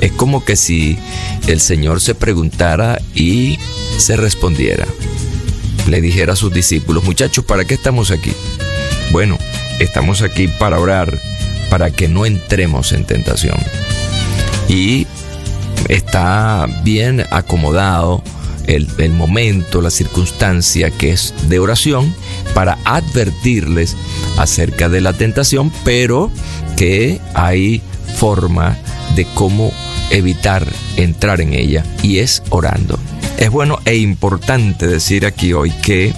[0.00, 0.98] Es como que si
[1.46, 3.58] el Señor se preguntara y
[3.96, 4.86] se respondiera
[5.86, 8.32] le dijera a sus discípulos, muchachos, ¿para qué estamos aquí?
[9.12, 9.38] Bueno,
[9.78, 11.18] estamos aquí para orar,
[11.70, 13.56] para que no entremos en tentación.
[14.68, 15.06] Y
[15.88, 18.22] está bien acomodado
[18.66, 22.14] el, momento, la circunstancia que es de oración
[22.54, 23.96] para advertirles
[24.38, 26.30] acerca de la tentación, pero
[26.76, 27.82] que hay
[28.16, 28.78] forma
[29.14, 29.72] de cómo
[30.10, 30.66] evitar
[30.96, 32.98] entrar en ella y es orando.
[33.44, 36.14] Es bueno e importante decir aquí hoy que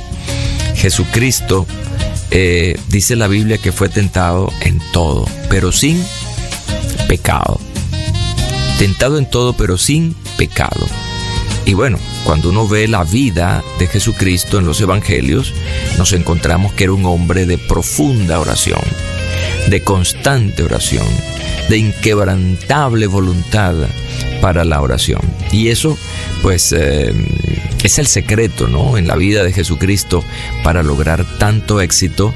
[0.76, 1.66] Jesucristo
[2.30, 6.00] eh, dice la Biblia que fue tentado en todo, pero sin
[7.08, 7.58] pecado.
[8.78, 10.86] Tentado en todo, pero sin pecado.
[11.64, 15.52] Y bueno, cuando uno ve la vida de Jesucristo en los evangelios,
[15.98, 18.82] nos encontramos que era un hombre de profunda oración,
[19.66, 21.08] de constante oración,
[21.68, 23.74] de inquebrantable voluntad
[24.46, 25.20] para la oración.
[25.50, 25.98] Y eso,
[26.40, 27.12] pues, eh,
[27.82, 28.96] es el secreto, ¿no?
[28.96, 30.22] En la vida de Jesucristo
[30.62, 32.32] para lograr tanto éxito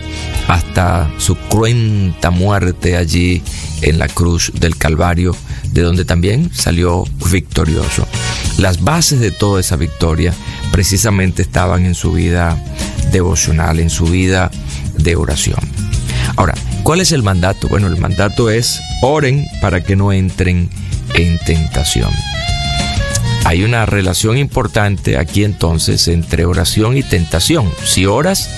[0.49, 3.45] hasta su cruenta muerte allí
[3.83, 5.37] en la cruz del Calvario,
[5.71, 8.09] de donde también salió victorioso.
[8.59, 10.35] Las bases de toda esa victoria
[10.73, 12.61] precisamente estaban en su vida
[13.13, 14.51] devocional, en su vida
[14.99, 15.61] de oración.
[16.35, 17.69] Ahora, ¿cuál es el mandato?
[17.69, 20.69] Bueno, el mandato es oren para que no entren
[21.15, 22.11] en tentación.
[23.45, 27.71] hay una relación importante aquí entonces entre oración y tentación.
[27.85, 28.49] Si oras,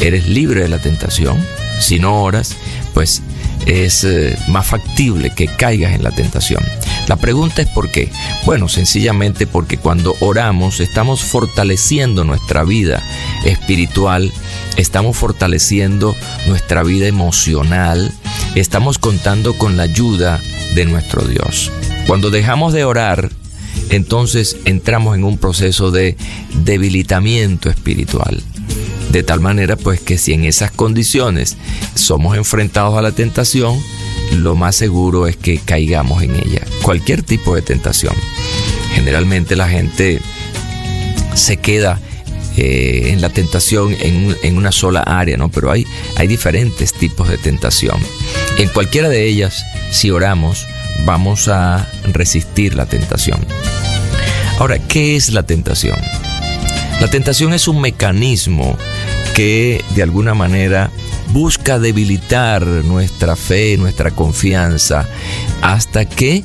[0.00, 1.38] eres libre de la tentación.
[1.80, 2.56] Si no oras,
[2.94, 3.22] pues
[3.66, 6.62] es eh, más factible que caigas en la tentación.
[7.08, 8.10] La pregunta es por qué.
[8.44, 13.02] Bueno, sencillamente porque cuando oramos estamos fortaleciendo nuestra vida
[13.44, 14.32] espiritual,
[14.76, 16.14] estamos fortaleciendo
[16.46, 18.12] nuestra vida emocional,
[18.54, 20.40] estamos contando con la ayuda
[20.74, 21.72] de nuestro Dios.
[22.08, 23.28] Cuando dejamos de orar,
[23.90, 26.16] entonces entramos en un proceso de
[26.64, 28.42] debilitamiento espiritual.
[29.12, 31.58] De tal manera pues que si en esas condiciones
[31.94, 33.78] somos enfrentados a la tentación,
[34.38, 36.62] lo más seguro es que caigamos en ella.
[36.80, 38.14] Cualquier tipo de tentación.
[38.94, 40.22] Generalmente la gente
[41.34, 42.00] se queda
[42.56, 45.50] eh, en la tentación en, en, una sola área, ¿no?
[45.50, 45.86] Pero hay,
[46.16, 48.00] hay diferentes tipos de tentación.
[48.56, 50.66] En cualquiera de ellas, si oramos,
[51.04, 53.44] vamos a resistir la tentación.
[54.58, 55.98] Ahora, ¿qué es la tentación?
[57.00, 58.76] La tentación es un mecanismo
[59.34, 60.90] que de alguna manera
[61.28, 65.06] busca debilitar nuestra fe, nuestra confianza,
[65.62, 66.44] hasta que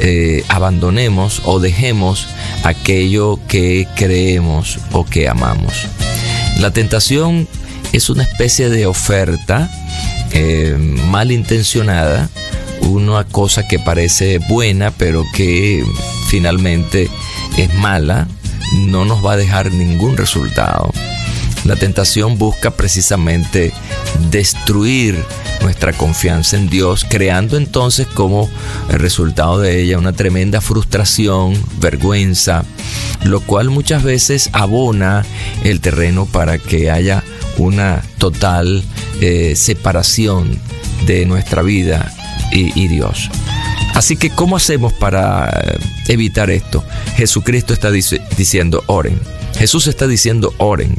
[0.00, 2.26] eh, abandonemos o dejemos
[2.64, 5.86] aquello que creemos o que amamos.
[6.58, 7.46] La tentación
[7.92, 9.70] es una especie de oferta
[10.32, 10.76] eh,
[11.08, 12.28] malintencionada,
[12.88, 15.84] una cosa que parece buena pero que
[16.28, 17.10] finalmente
[17.56, 18.28] es mala,
[18.86, 20.92] no nos va a dejar ningún resultado.
[21.64, 23.72] La tentación busca precisamente
[24.30, 25.22] destruir
[25.60, 28.50] nuestra confianza en Dios, creando entonces como
[28.90, 32.64] el resultado de ella una tremenda frustración, vergüenza,
[33.24, 35.24] lo cual muchas veces abona
[35.62, 37.22] el terreno para que haya
[37.58, 38.82] una total
[39.20, 40.58] eh, separación
[41.06, 42.12] de nuestra vida
[42.52, 43.30] y, Dios.
[43.94, 45.78] Así que, ¿cómo hacemos para eh,
[46.08, 46.84] evitar esto?
[47.16, 49.18] Jesucristo está diciendo, oren.
[49.56, 50.96] Jesús está diciendo, oren.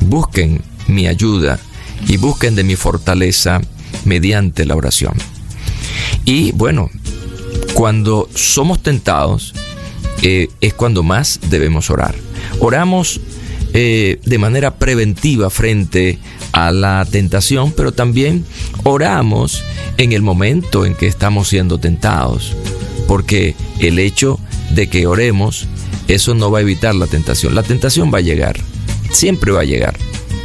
[0.00, 1.58] Busquen mi ayuda
[2.06, 3.60] y busquen de mi fortaleza
[4.04, 5.14] mediante la oración.
[6.24, 6.90] Y bueno,
[7.74, 9.54] cuando somos tentados
[10.22, 12.14] eh, es cuando más debemos orar.
[12.60, 13.20] Oramos
[13.72, 16.18] eh, de manera preventiva frente
[16.52, 18.44] a la tentación, pero también
[18.84, 19.62] oramos
[19.96, 22.56] en el momento en que estamos siendo tentados,
[23.06, 24.38] porque el hecho
[24.70, 25.66] de que oremos,
[26.08, 27.54] eso no va a evitar la tentación.
[27.54, 28.56] La tentación va a llegar,
[29.10, 29.96] siempre va a llegar.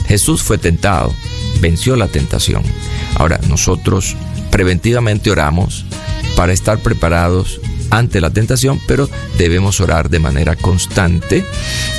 [0.07, 1.13] Jesús fue tentado,
[1.61, 2.63] venció la tentación.
[3.15, 4.15] Ahora, nosotros
[4.51, 5.85] preventivamente oramos
[6.35, 7.59] para estar preparados
[7.97, 11.45] ante la tentación, pero debemos orar de manera constante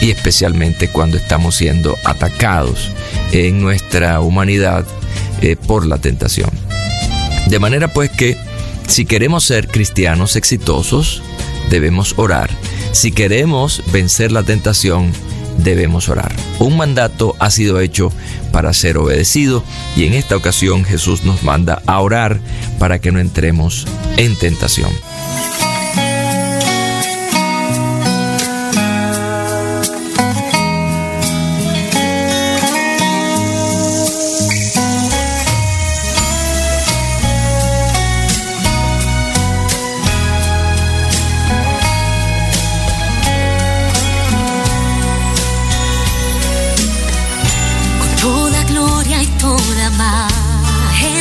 [0.01, 2.91] y especialmente cuando estamos siendo atacados
[3.33, 4.85] en nuestra humanidad
[5.41, 6.51] eh, por la tentación.
[7.49, 8.37] De manera pues que
[8.87, 11.23] si queremos ser cristianos exitosos,
[11.71, 12.51] debemos orar.
[12.93, 15.13] Si queremos vencer la tentación,
[15.59, 16.35] debemos orar.
[16.59, 18.13] Un mandato ha sido hecho
[18.53, 19.63] para ser obedecido
[19.97, 22.39] y en esta ocasión Jesús nos manda a orar
[22.79, 23.87] para que no entremos
[24.17, 24.91] en tentación.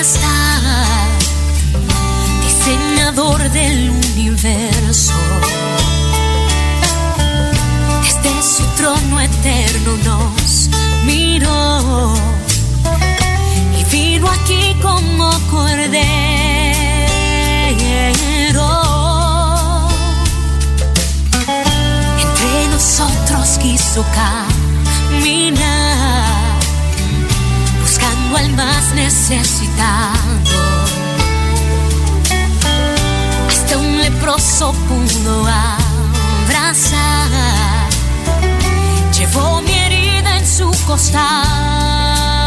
[0.06, 0.62] majestad,
[2.44, 5.14] diseñador del universo.
[8.04, 10.70] Desde su trono eterno nos
[11.06, 12.14] miró
[13.80, 15.96] y vino aquí como cordero.
[22.22, 24.55] Entre nosotros quiso caer
[28.56, 30.40] Mas necessitado,
[33.50, 35.46] Hasta un leproso pudo
[36.48, 37.90] abrazar.
[39.12, 42.45] Llevó mi herida en su costado.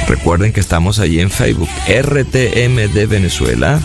[0.07, 3.79] Recuerden que estamos allí en Facebook, RTM de Venezuela,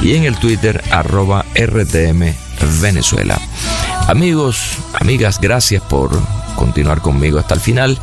[0.00, 2.32] y en el Twitter, arroba RTM
[2.80, 3.38] Venezuela.
[4.08, 6.20] Amigos, amigas, gracias por
[6.56, 7.98] continuar conmigo hasta el final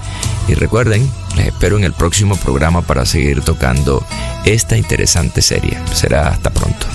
[0.47, 4.05] y recuerden, les espero en el próximo programa para seguir tocando
[4.45, 5.77] esta interesante serie.
[5.93, 6.85] Será hasta pronto.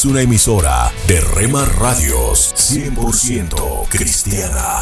[0.00, 4.80] Es una emisora de Rema Radios 100% cristiana.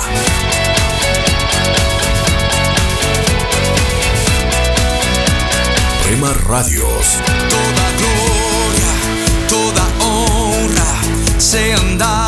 [6.08, 7.18] Rema Radios.
[7.50, 8.92] Toda gloria,
[9.48, 10.94] toda honra
[11.38, 12.27] sean dadas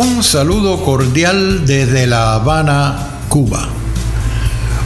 [0.00, 3.68] Un saludo cordial desde La Habana, Cuba.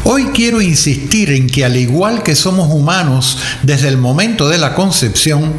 [0.05, 4.75] Hoy quiero insistir en que al igual que somos humanos desde el momento de la
[4.75, 5.53] concepción,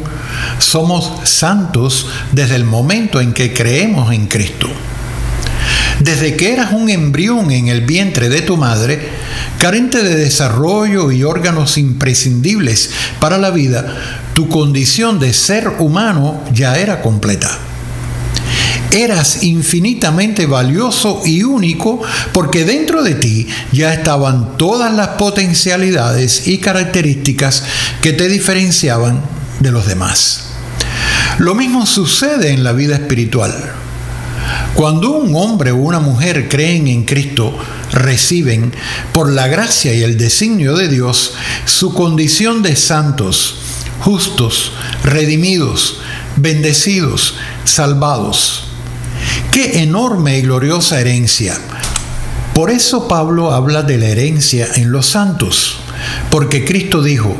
[0.58, 4.66] somos santos desde el momento en que creemos en Cristo.
[6.00, 9.08] Desde que eras un embrión en el vientre de tu madre,
[9.58, 12.90] carente de desarrollo y órganos imprescindibles
[13.20, 13.86] para la vida,
[14.34, 17.56] tu condición de ser humano ya era completa.
[18.94, 22.00] Eras infinitamente valioso y único
[22.32, 27.64] porque dentro de ti ya estaban todas las potencialidades y características
[28.00, 29.20] que te diferenciaban
[29.58, 30.44] de los demás.
[31.38, 33.52] Lo mismo sucede en la vida espiritual.
[34.74, 37.56] Cuando un hombre o una mujer creen en Cristo,
[37.90, 38.72] reciben,
[39.12, 41.34] por la gracia y el designio de Dios,
[41.64, 43.56] su condición de santos,
[44.00, 44.72] justos,
[45.02, 45.98] redimidos,
[46.36, 47.34] bendecidos,
[47.64, 48.63] salvados.
[49.50, 51.56] Qué enorme y gloriosa herencia.
[52.54, 55.78] Por eso Pablo habla de la herencia en los santos,
[56.30, 57.36] porque Cristo dijo,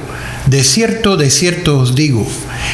[0.46, 2.26] de cierto, de cierto os digo,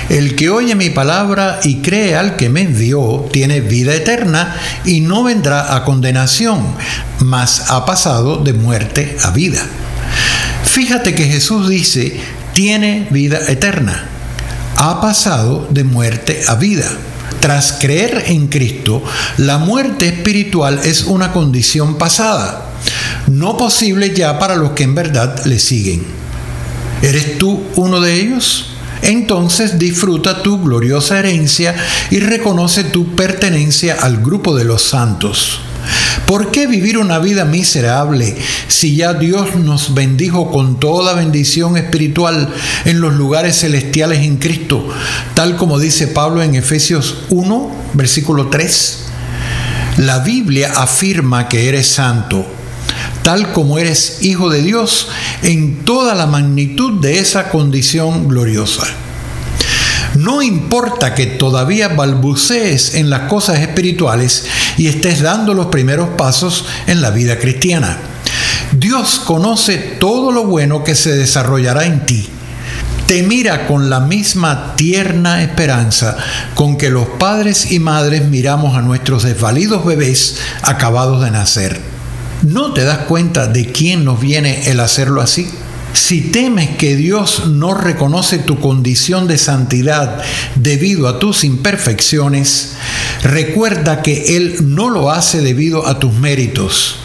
[0.08, 5.02] el que oye mi palabra y cree al que me envió tiene vida eterna y
[5.02, 6.74] no vendrá a condenación,
[7.20, 9.62] mas ha pasado de muerte a vida.
[10.64, 12.18] Fíjate que Jesús dice,
[12.54, 14.04] tiene vida eterna,
[14.76, 16.90] ha pasado de muerte a vida.
[17.38, 19.02] Tras creer en Cristo,
[19.38, 22.70] la muerte espiritual es una condición pasada,
[23.28, 26.04] no posible ya para los que en verdad le siguen.
[27.02, 28.66] ¿Eres tú uno de ellos?
[29.02, 31.74] Entonces disfruta tu gloriosa herencia
[32.10, 35.60] y reconoce tu pertenencia al grupo de los santos.
[36.26, 38.36] ¿Por qué vivir una vida miserable
[38.68, 42.48] si ya Dios nos bendijo con toda bendición espiritual
[42.84, 44.88] en los lugares celestiales en Cristo?
[45.34, 49.06] Tal como dice Pablo en Efesios 1, versículo 3.
[49.96, 52.46] La Biblia afirma que eres santo,
[53.22, 55.08] tal como eres hijo de Dios
[55.42, 58.86] en toda la magnitud de esa condición gloriosa.
[60.16, 64.46] No importa que todavía balbucees en las cosas espirituales
[64.76, 67.98] y estés dando los primeros pasos en la vida cristiana.
[68.72, 72.28] Dios conoce todo lo bueno que se desarrollará en ti.
[73.06, 76.16] Te mira con la misma tierna esperanza
[76.54, 81.80] con que los padres y madres miramos a nuestros desvalidos bebés acabados de nacer.
[82.42, 85.50] ¿No te das cuenta de quién nos viene el hacerlo así?
[85.92, 90.22] Si temes que Dios no reconoce tu condición de santidad
[90.54, 92.74] debido a tus imperfecciones,
[93.22, 96.96] recuerda que Él no lo hace debido a tus méritos.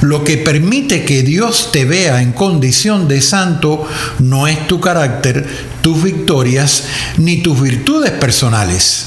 [0.00, 3.86] Lo que permite que Dios te vea en condición de santo
[4.20, 5.46] no es tu carácter,
[5.82, 6.84] tus victorias,
[7.16, 9.06] ni tus virtudes personales.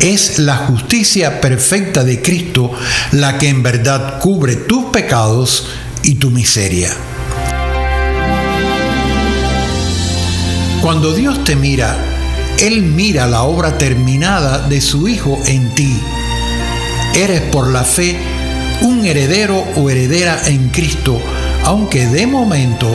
[0.00, 2.72] Es la justicia perfecta de Cristo
[3.12, 5.66] la que en verdad cubre tus pecados
[6.02, 6.94] y tu miseria.
[10.86, 11.98] Cuando Dios te mira,
[12.60, 15.98] Él mira la obra terminada de su Hijo en ti.
[17.12, 18.16] Eres por la fe
[18.82, 21.20] un heredero o heredera en Cristo,
[21.64, 22.86] aunque de momento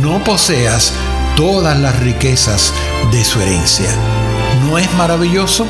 [0.00, 0.94] no poseas
[1.36, 2.72] todas las riquezas
[3.12, 3.90] de su herencia.
[4.64, 5.66] ¿No es maravilloso?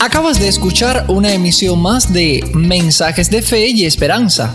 [0.00, 4.54] Acabas de escuchar una emisión más de Mensajes de Fe y Esperanza.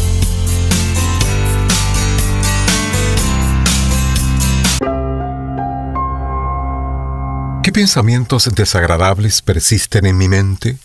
[7.71, 10.77] ¿Qué pensamientos desagradables persisten en mi mente?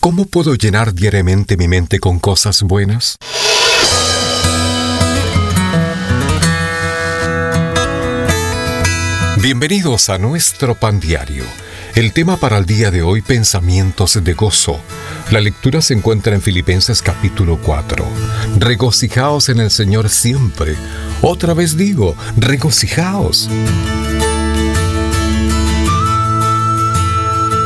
[0.00, 3.18] ¿Cómo puedo llenar diariamente mi mente con cosas buenas?
[9.42, 11.44] Bienvenidos a nuestro pan diario.
[11.94, 14.80] El tema para el día de hoy, pensamientos de gozo.
[15.30, 18.02] La lectura se encuentra en Filipenses capítulo 4.
[18.58, 20.74] Regocijaos en el Señor siempre.
[21.20, 23.50] Otra vez digo, regocijaos.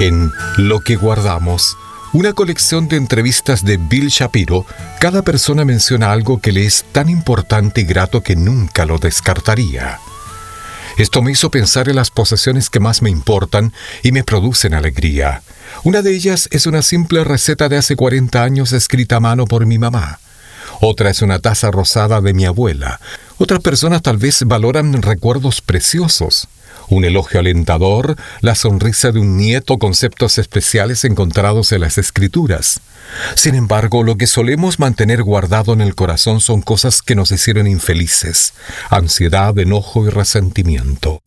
[0.01, 1.77] En Lo que guardamos,
[2.13, 4.67] una colección de entrevistas de Bill Shapiro,
[4.99, 10.01] cada persona menciona algo que le es tan importante y grato que nunca lo descartaría.
[10.99, 13.73] Esto me hizo pensar en las posesiones que más me importan
[14.03, 15.43] y me producen alegría.
[15.85, 19.65] Una de ellas es una simple receta de hace 40 años escrita a mano por
[19.65, 20.19] mi mamá.
[20.81, 23.01] Otra es una taza rosada de mi abuela.
[23.39, 26.49] Otras personas tal vez valoran recuerdos preciosos.
[26.89, 32.81] Un elogio alentador, la sonrisa de un nieto, conceptos especiales encontrados en las escrituras.
[33.35, 37.67] Sin embargo, lo que solemos mantener guardado en el corazón son cosas que nos hicieron
[37.67, 38.55] infelices,
[38.91, 41.21] ansiedad, enojo y resentimiento.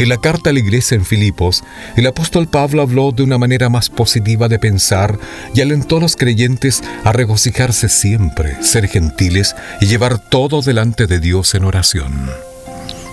[0.00, 1.62] En la carta a la iglesia en Filipos,
[1.94, 5.18] el apóstol Pablo habló de una manera más positiva de pensar
[5.54, 11.20] y alentó a los creyentes a regocijarse siempre, ser gentiles y llevar todo delante de
[11.20, 12.30] Dios en oración.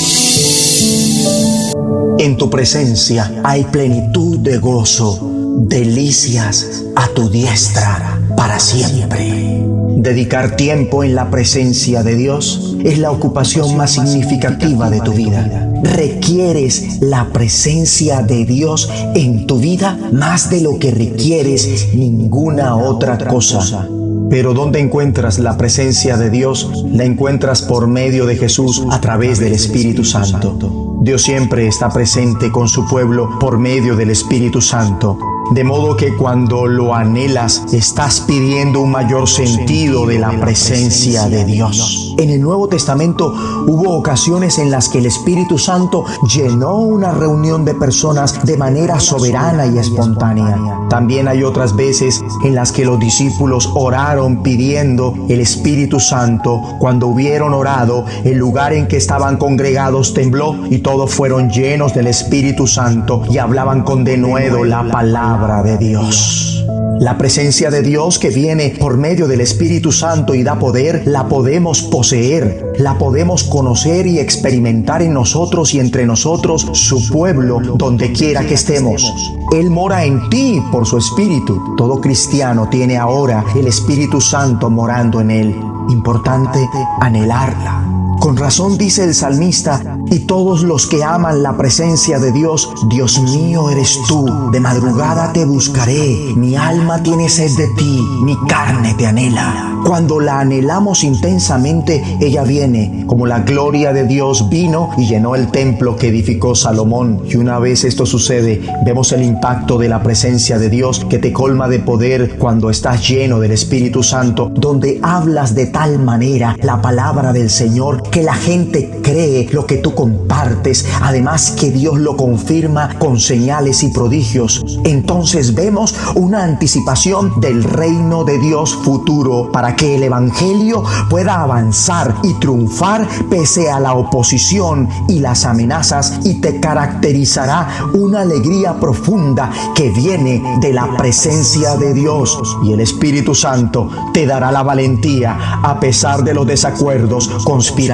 [2.19, 9.63] En tu presencia hay plenitud de gozo delicias a tu diestra para siempre.
[9.95, 15.71] Dedicar tiempo en la presencia de Dios es la ocupación más significativa de tu vida.
[15.83, 23.17] Requieres la presencia de Dios en tu vida más de lo que requieres ninguna otra
[23.17, 23.87] cosa.
[24.29, 26.83] Pero ¿dónde encuentras la presencia de Dios?
[26.91, 30.97] La encuentras por medio de Jesús a través del Espíritu Santo.
[31.01, 35.34] Dios siempre está presente con su pueblo por medio del Espíritu Santo.
[35.51, 41.45] De modo que cuando lo anhelas, estás pidiendo un mayor sentido de la presencia de
[41.45, 42.15] Dios.
[42.17, 43.31] En el Nuevo Testamento
[43.67, 48.99] hubo ocasiones en las que el Espíritu Santo llenó una reunión de personas de manera
[48.99, 50.57] soberana y espontánea.
[50.89, 56.59] También hay otras veces en las que los discípulos oraron pidiendo el Espíritu Santo.
[56.79, 62.07] Cuando hubieron orado, el lugar en que estaban congregados tembló y todos fueron llenos del
[62.07, 66.65] Espíritu Santo y hablaban con denuedo la palabra de Dios.
[66.97, 71.27] La presencia de Dios que viene por medio del Espíritu Santo y da poder, la
[71.27, 78.13] podemos poseer, la podemos conocer y experimentar en nosotros y entre nosotros, su pueblo, donde
[78.13, 79.13] quiera que estemos.
[79.51, 81.75] Él mora en ti por su Espíritu.
[81.75, 85.55] Todo cristiano tiene ahora el Espíritu Santo morando en él.
[85.89, 86.59] Importante
[87.01, 88.04] anhelarla.
[88.19, 93.19] Con razón dice el salmista, y todos los que aman la presencia de Dios, Dios
[93.21, 98.95] mío eres tú, de madrugada te buscaré, mi alma tiene sed de ti, mi carne
[98.95, 99.71] te anhela.
[99.85, 105.51] Cuando la anhelamos intensamente, ella viene, como la gloria de Dios vino y llenó el
[105.51, 107.21] templo que edificó Salomón.
[107.29, 111.31] Y una vez esto sucede, vemos el impacto de la presencia de Dios que te
[111.31, 116.81] colma de poder cuando estás lleno del Espíritu Santo, donde hablas de tal manera la
[116.81, 122.15] palabra del Señor que la gente cree lo que tú compartes, además que Dios lo
[122.17, 124.79] confirma con señales y prodigios.
[124.83, 132.15] Entonces vemos una anticipación del reino de Dios futuro para que el Evangelio pueda avanzar
[132.23, 139.51] y triunfar pese a la oposición y las amenazas y te caracterizará una alegría profunda
[139.75, 145.59] que viene de la presencia de Dios y el Espíritu Santo te dará la valentía
[145.63, 147.29] a pesar de los desacuerdos,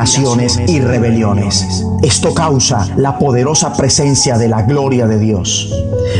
[0.01, 1.85] conspiraciones y rebeliones.
[2.01, 5.71] Esto causa la poderosa presencia de la gloria de Dios.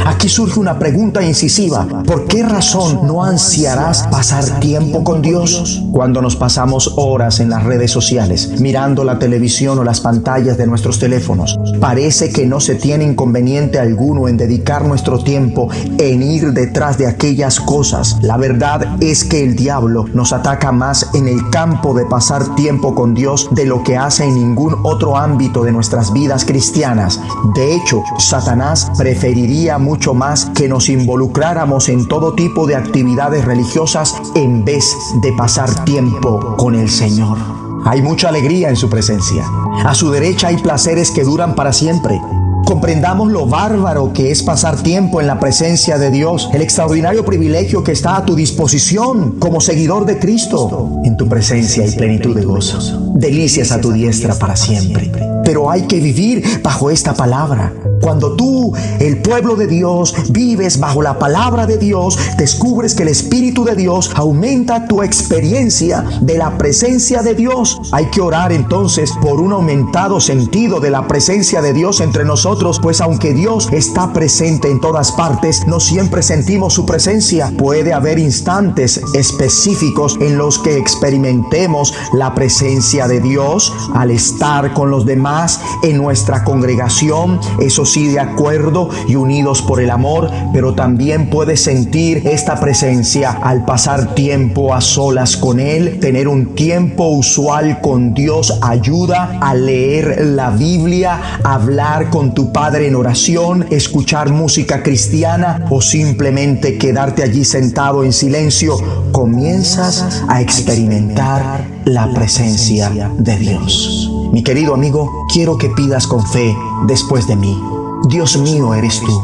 [0.06, 1.88] Aquí surge una pregunta incisiva.
[2.06, 5.82] ¿Por qué razón no ansiarás pasar tiempo con Dios?
[5.92, 10.68] Cuando nos pasamos horas en las redes sociales, mirando la televisión o las pantallas de
[10.68, 16.54] nuestros teléfonos, parece que no se tiene inconveniente alguno en dedicar nuestro tiempo en ir
[16.54, 18.18] detrás de aquellas cosas.
[18.22, 22.94] La verdad es que el diablo nos ataca más en el campo de pasar tiempo
[22.94, 27.20] con Dios de lo que hace en ningún otro ámbito de nuestras vidas cristianas.
[27.56, 34.16] De hecho, Satanás preferiría mucho más que nos involucráramos en todo tipo de actividades religiosas
[34.36, 34.86] en vez
[35.22, 37.38] de pasar tiempo con el Señor.
[37.86, 39.44] Hay mucha alegría en su presencia.
[39.86, 42.20] A su derecha hay placeres que duran para siempre.
[42.66, 47.84] Comprendamos lo bárbaro que es pasar tiempo en la presencia de Dios, el extraordinario privilegio
[47.84, 50.99] que está a tu disposición como seguidor de Cristo.
[51.03, 55.12] En tu presencia hay plenitud de gozo, delicias a tu diestra para siempre.
[55.43, 57.74] Pero hay que vivir bajo esta palabra.
[58.02, 63.10] Cuando tú, el pueblo de Dios, vives bajo la palabra de Dios, descubres que el
[63.10, 67.80] Espíritu de Dios aumenta tu experiencia de la presencia de Dios.
[67.91, 72.80] Hay que orar entonces por un aumentado sentido de la presencia de Dios entre nosotros,
[72.82, 77.54] pues aunque Dios está presente en todas partes, no siempre sentimos su presencia.
[77.58, 84.89] Puede haber instantes específicos en los que experimentemos la presencia de Dios al estar con
[84.89, 87.39] los demás en nuestra congregación.
[87.60, 93.32] Eso sí, de acuerdo y unidos por el amor, pero también puedes sentir esta presencia
[93.32, 99.54] al pasar tiempo a solas con Él, tener un tiempo usual con Dios ayuda a
[99.54, 107.24] leer la Biblia, hablar con tu Padre en oración, escuchar música cristiana o simplemente quedarte
[107.24, 108.78] allí sentado en silencio,
[109.12, 114.10] comienzas a experimentar la presencia de Dios.
[114.32, 116.56] Mi querido amigo, quiero que pidas con fe
[116.88, 117.81] después de mí.
[118.04, 119.24] Dios mío eres tú.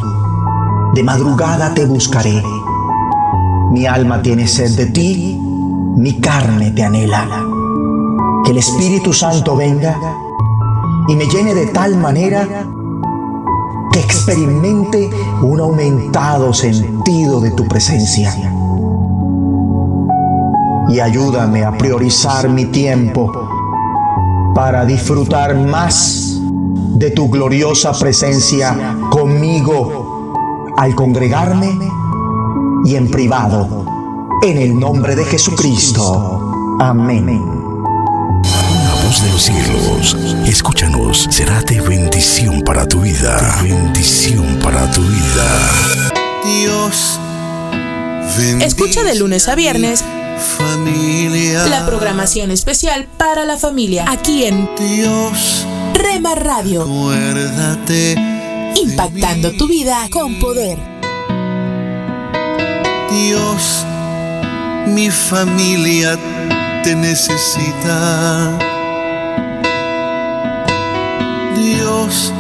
[0.94, 2.44] De madrugada te buscaré.
[3.72, 5.40] Mi alma tiene sed de ti,
[5.96, 7.28] mi carne te anhela.
[8.46, 9.98] Que el Espíritu Santo venga
[11.08, 12.48] y me llene de tal manera
[13.92, 15.10] que experimente
[15.42, 18.32] un aumentado sentido de tu presencia.
[20.88, 23.32] Y ayúdame a priorizar mi tiempo
[24.54, 26.37] para disfrutar más
[26.98, 31.78] de tu gloriosa presencia conmigo al congregarme
[32.86, 33.86] y en privado.
[34.42, 36.78] En el nombre de Jesucristo.
[36.80, 37.28] Amén.
[38.44, 40.18] La voz de los cielos,
[40.48, 43.62] escúchanos, será de bendición para tu vida.
[43.62, 45.72] De bendición para tu vida.
[46.44, 47.20] Dios.
[48.60, 50.04] Escucha de lunes a viernes
[50.58, 51.68] Familia.
[51.68, 55.66] la programación especial para la familia aquí en Dios.
[55.98, 56.84] Rema Radio.
[56.84, 58.16] Acuérdate.
[58.76, 60.78] Impactando tu vida con poder.
[63.10, 63.84] Dios,
[64.86, 66.20] mi familia
[66.84, 68.60] te necesita.
[71.56, 72.32] Dios,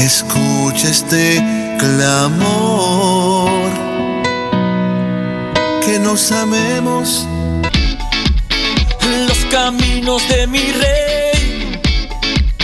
[0.00, 1.36] escucha este
[1.78, 3.50] clamor.
[5.84, 7.28] Que nos amemos.
[9.28, 11.09] Los caminos de mi rey.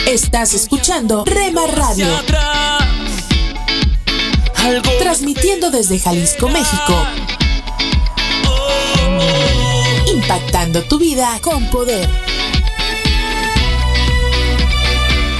[0.07, 2.07] Estás escuchando Rema Radio.
[5.00, 6.94] Transmitiendo desde Jalisco, México.
[10.14, 12.09] Impactando tu vida con poder.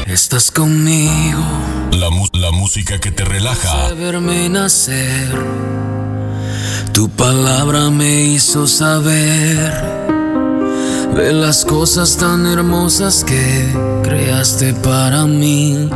[0.05, 1.45] Estás conmigo.
[1.93, 3.91] La, la música que te relaja.
[3.91, 5.47] de verme nacer.
[6.93, 10.16] Tu palabra me hizo saber
[11.17, 15.89] de las cosas tan hermosas que creaste para mí.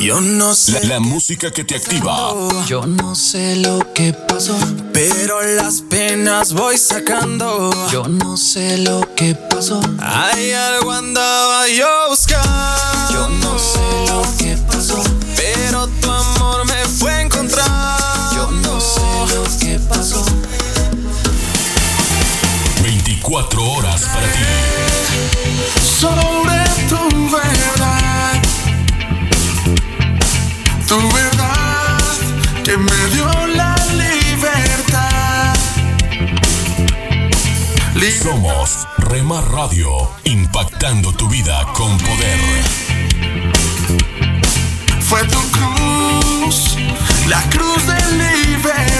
[0.00, 0.72] Yo no sé.
[0.72, 2.32] La, la música que te activa.
[2.66, 4.56] Yo no sé lo que pasó,
[4.92, 7.70] pero las penas voy sacando.
[7.90, 9.80] Yo no sé lo que pasó.
[9.98, 13.12] Hay algo andaba yo buscando.
[13.12, 13.83] Yo no sé
[23.34, 24.44] 24 horas para ti.
[25.82, 28.42] Sobre tu verdad,
[30.86, 31.98] tu verdad
[32.62, 35.54] que me dio la libertad.
[38.22, 39.90] Somos Rema Radio,
[40.22, 42.38] impactando tu vida con poder.
[45.00, 46.76] Fue tu cruz,
[47.26, 48.93] la cruz de libertad.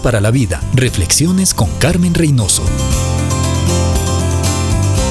[0.00, 0.60] Para la vida.
[0.74, 2.62] Reflexiones con Carmen Reynoso.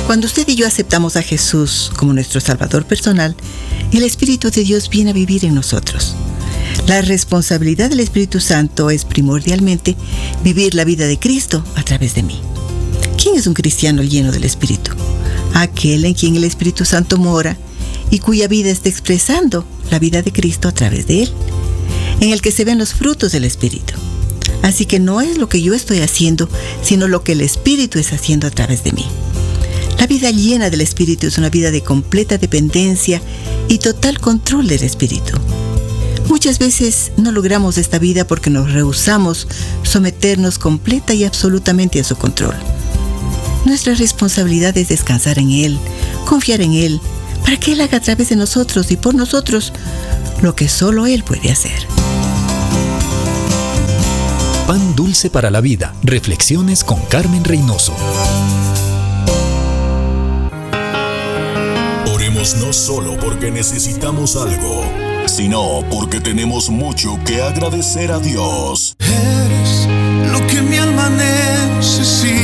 [0.08, 3.36] Cuando usted y yo aceptamos a Jesús como nuestro Salvador personal,
[3.92, 6.16] el Espíritu de Dios viene a vivir en nosotros.
[6.88, 9.96] La responsabilidad del Espíritu Santo es primordialmente
[10.44, 12.42] vivir la vida de Cristo a través de mí.
[13.22, 14.92] ¿Quién es un cristiano lleno del Espíritu?
[15.54, 17.56] Aquel en quien el Espíritu Santo mora
[18.10, 21.30] y cuya vida está expresando la vida de Cristo a través de él,
[22.20, 23.94] en el que se ven los frutos del Espíritu.
[24.62, 26.48] Así que no es lo que yo estoy haciendo,
[26.84, 29.06] sino lo que el Espíritu es haciendo a través de mí.
[30.00, 33.22] La vida llena del Espíritu es una vida de completa dependencia
[33.68, 35.34] y total control del Espíritu.
[36.28, 39.48] Muchas veces no logramos esta vida porque nos rehusamos
[39.84, 42.56] someternos completa y absolutamente a su control.
[43.66, 45.78] Nuestra responsabilidad es descansar en Él,
[46.26, 47.00] confiar en Él,
[47.44, 49.72] para que Él haga a través de nosotros y por nosotros
[50.42, 51.86] lo que solo Él puede hacer.
[54.72, 55.94] Pan dulce para la vida.
[56.02, 57.94] Reflexiones con Carmen Reynoso.
[62.14, 64.86] Oremos no solo porque necesitamos algo,
[65.26, 68.96] sino porque tenemos mucho que agradecer a Dios.
[69.00, 69.90] Eres
[70.32, 72.41] lo que mi alma necesita,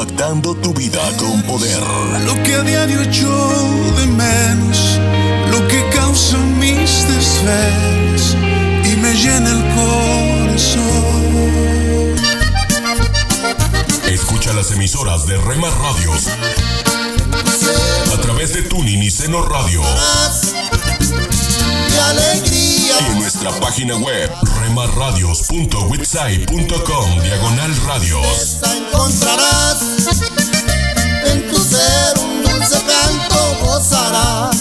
[0.00, 1.80] impactando tu vida con poder.
[2.24, 3.28] Lo que a diario echo
[3.96, 4.98] de menos,
[5.50, 8.34] lo que causa mis desvelos
[8.84, 10.80] y me llena el corazón.
[14.06, 16.28] Escucha las emisoras de Rema Radios
[18.12, 19.82] a través de Tuning y Seno Radio.
[23.00, 24.30] Y en nuestra página web
[24.60, 28.58] remarradios.witsai.com diagonal radios.
[28.64, 29.82] encontrarás
[31.24, 34.56] en tu ser un dulce canto gozarás.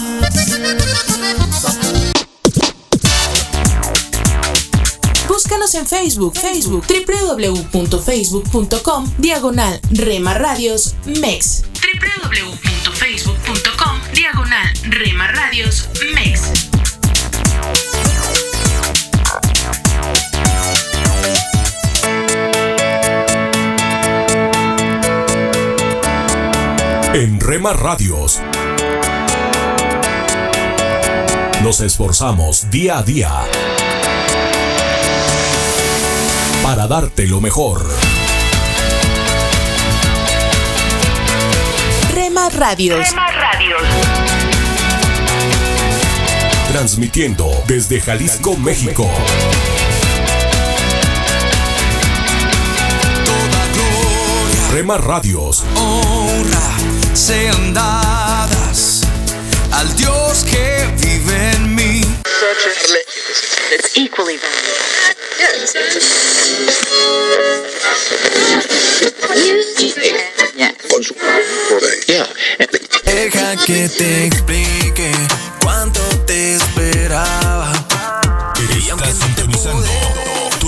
[5.28, 11.64] Búscanos en Facebook, Facebook, www.facebook.com, diagonal Rema Radios MEX.
[11.82, 16.39] www.facebook.com, diagonal Rema Radios MEX.
[27.20, 28.40] En Rema Radios
[31.62, 33.30] Nos esforzamos día a día
[36.64, 37.86] para darte lo mejor.
[42.14, 43.08] Rema Radios.
[46.72, 49.10] Transmitiendo desde Jalisco, México.
[54.72, 55.64] Rema Radios.
[55.76, 56.78] honra
[57.14, 59.02] sean dadas
[59.72, 62.02] al Dios que vive en mí.
[63.72, 64.40] It's equally
[73.06, 75.12] Deja que te explique
[75.62, 77.72] cuánto te esperaba.
[78.78, 80.09] Estás sintonizando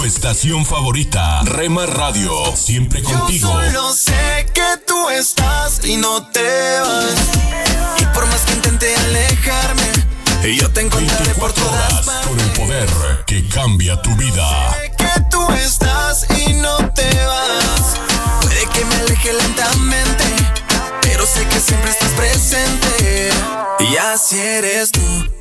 [0.01, 3.49] tu estación favorita, Rema Radio, siempre contigo.
[3.61, 7.13] Yo solo sé que tú estás y no te vas.
[7.99, 12.49] Y por más que intente alejarme, yo te encontraré por 24 todas horas con el
[12.53, 12.89] poder
[13.27, 14.75] que cambia tu vida.
[14.97, 17.99] que tú estás y no te vas.
[18.41, 20.25] Puede que me aleje lentamente,
[21.03, 23.29] pero sé que siempre estás presente.
[23.79, 25.40] Y así eres tú.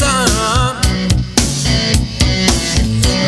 [0.00, 0.06] me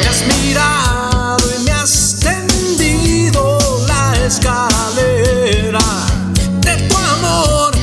[0.08, 5.78] has mirado y me has tendido la escalera
[6.60, 7.74] de tu amor.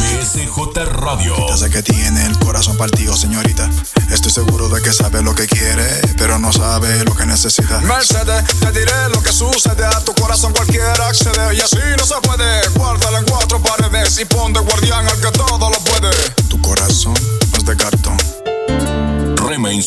[0.00, 3.68] BSJ Radio, Desde que tiene el corazón partido, señorita.
[4.10, 7.80] Estoy seguro de que sabe lo que quiere, pero no sabe lo que necesita.
[7.80, 12.14] Mercedes, te diré lo que sucede a tu corazón cualquiera accede y así no se
[12.22, 12.68] puede.
[12.70, 15.77] Guárdalo en cuatro paredes y pon de guardián al que todo lo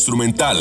[0.02, 0.58] Instrumental,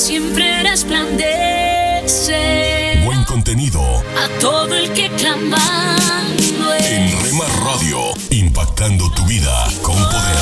[0.00, 2.38] siempre resplandece
[3.04, 3.82] buen contenido.
[3.82, 7.98] a todo el que clamando En Rema Radio,
[8.30, 10.38] impactando tu vida con poder.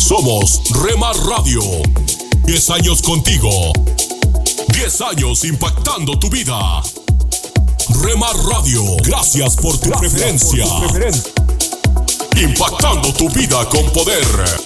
[0.00, 1.62] Somos Rema Radio.
[2.46, 3.72] 10 años contigo.
[4.72, 6.82] 10 años impactando tu vida.
[8.02, 10.64] Rema Radio, gracias por tu preferencia.
[12.36, 14.57] Impactando tu vida con poder.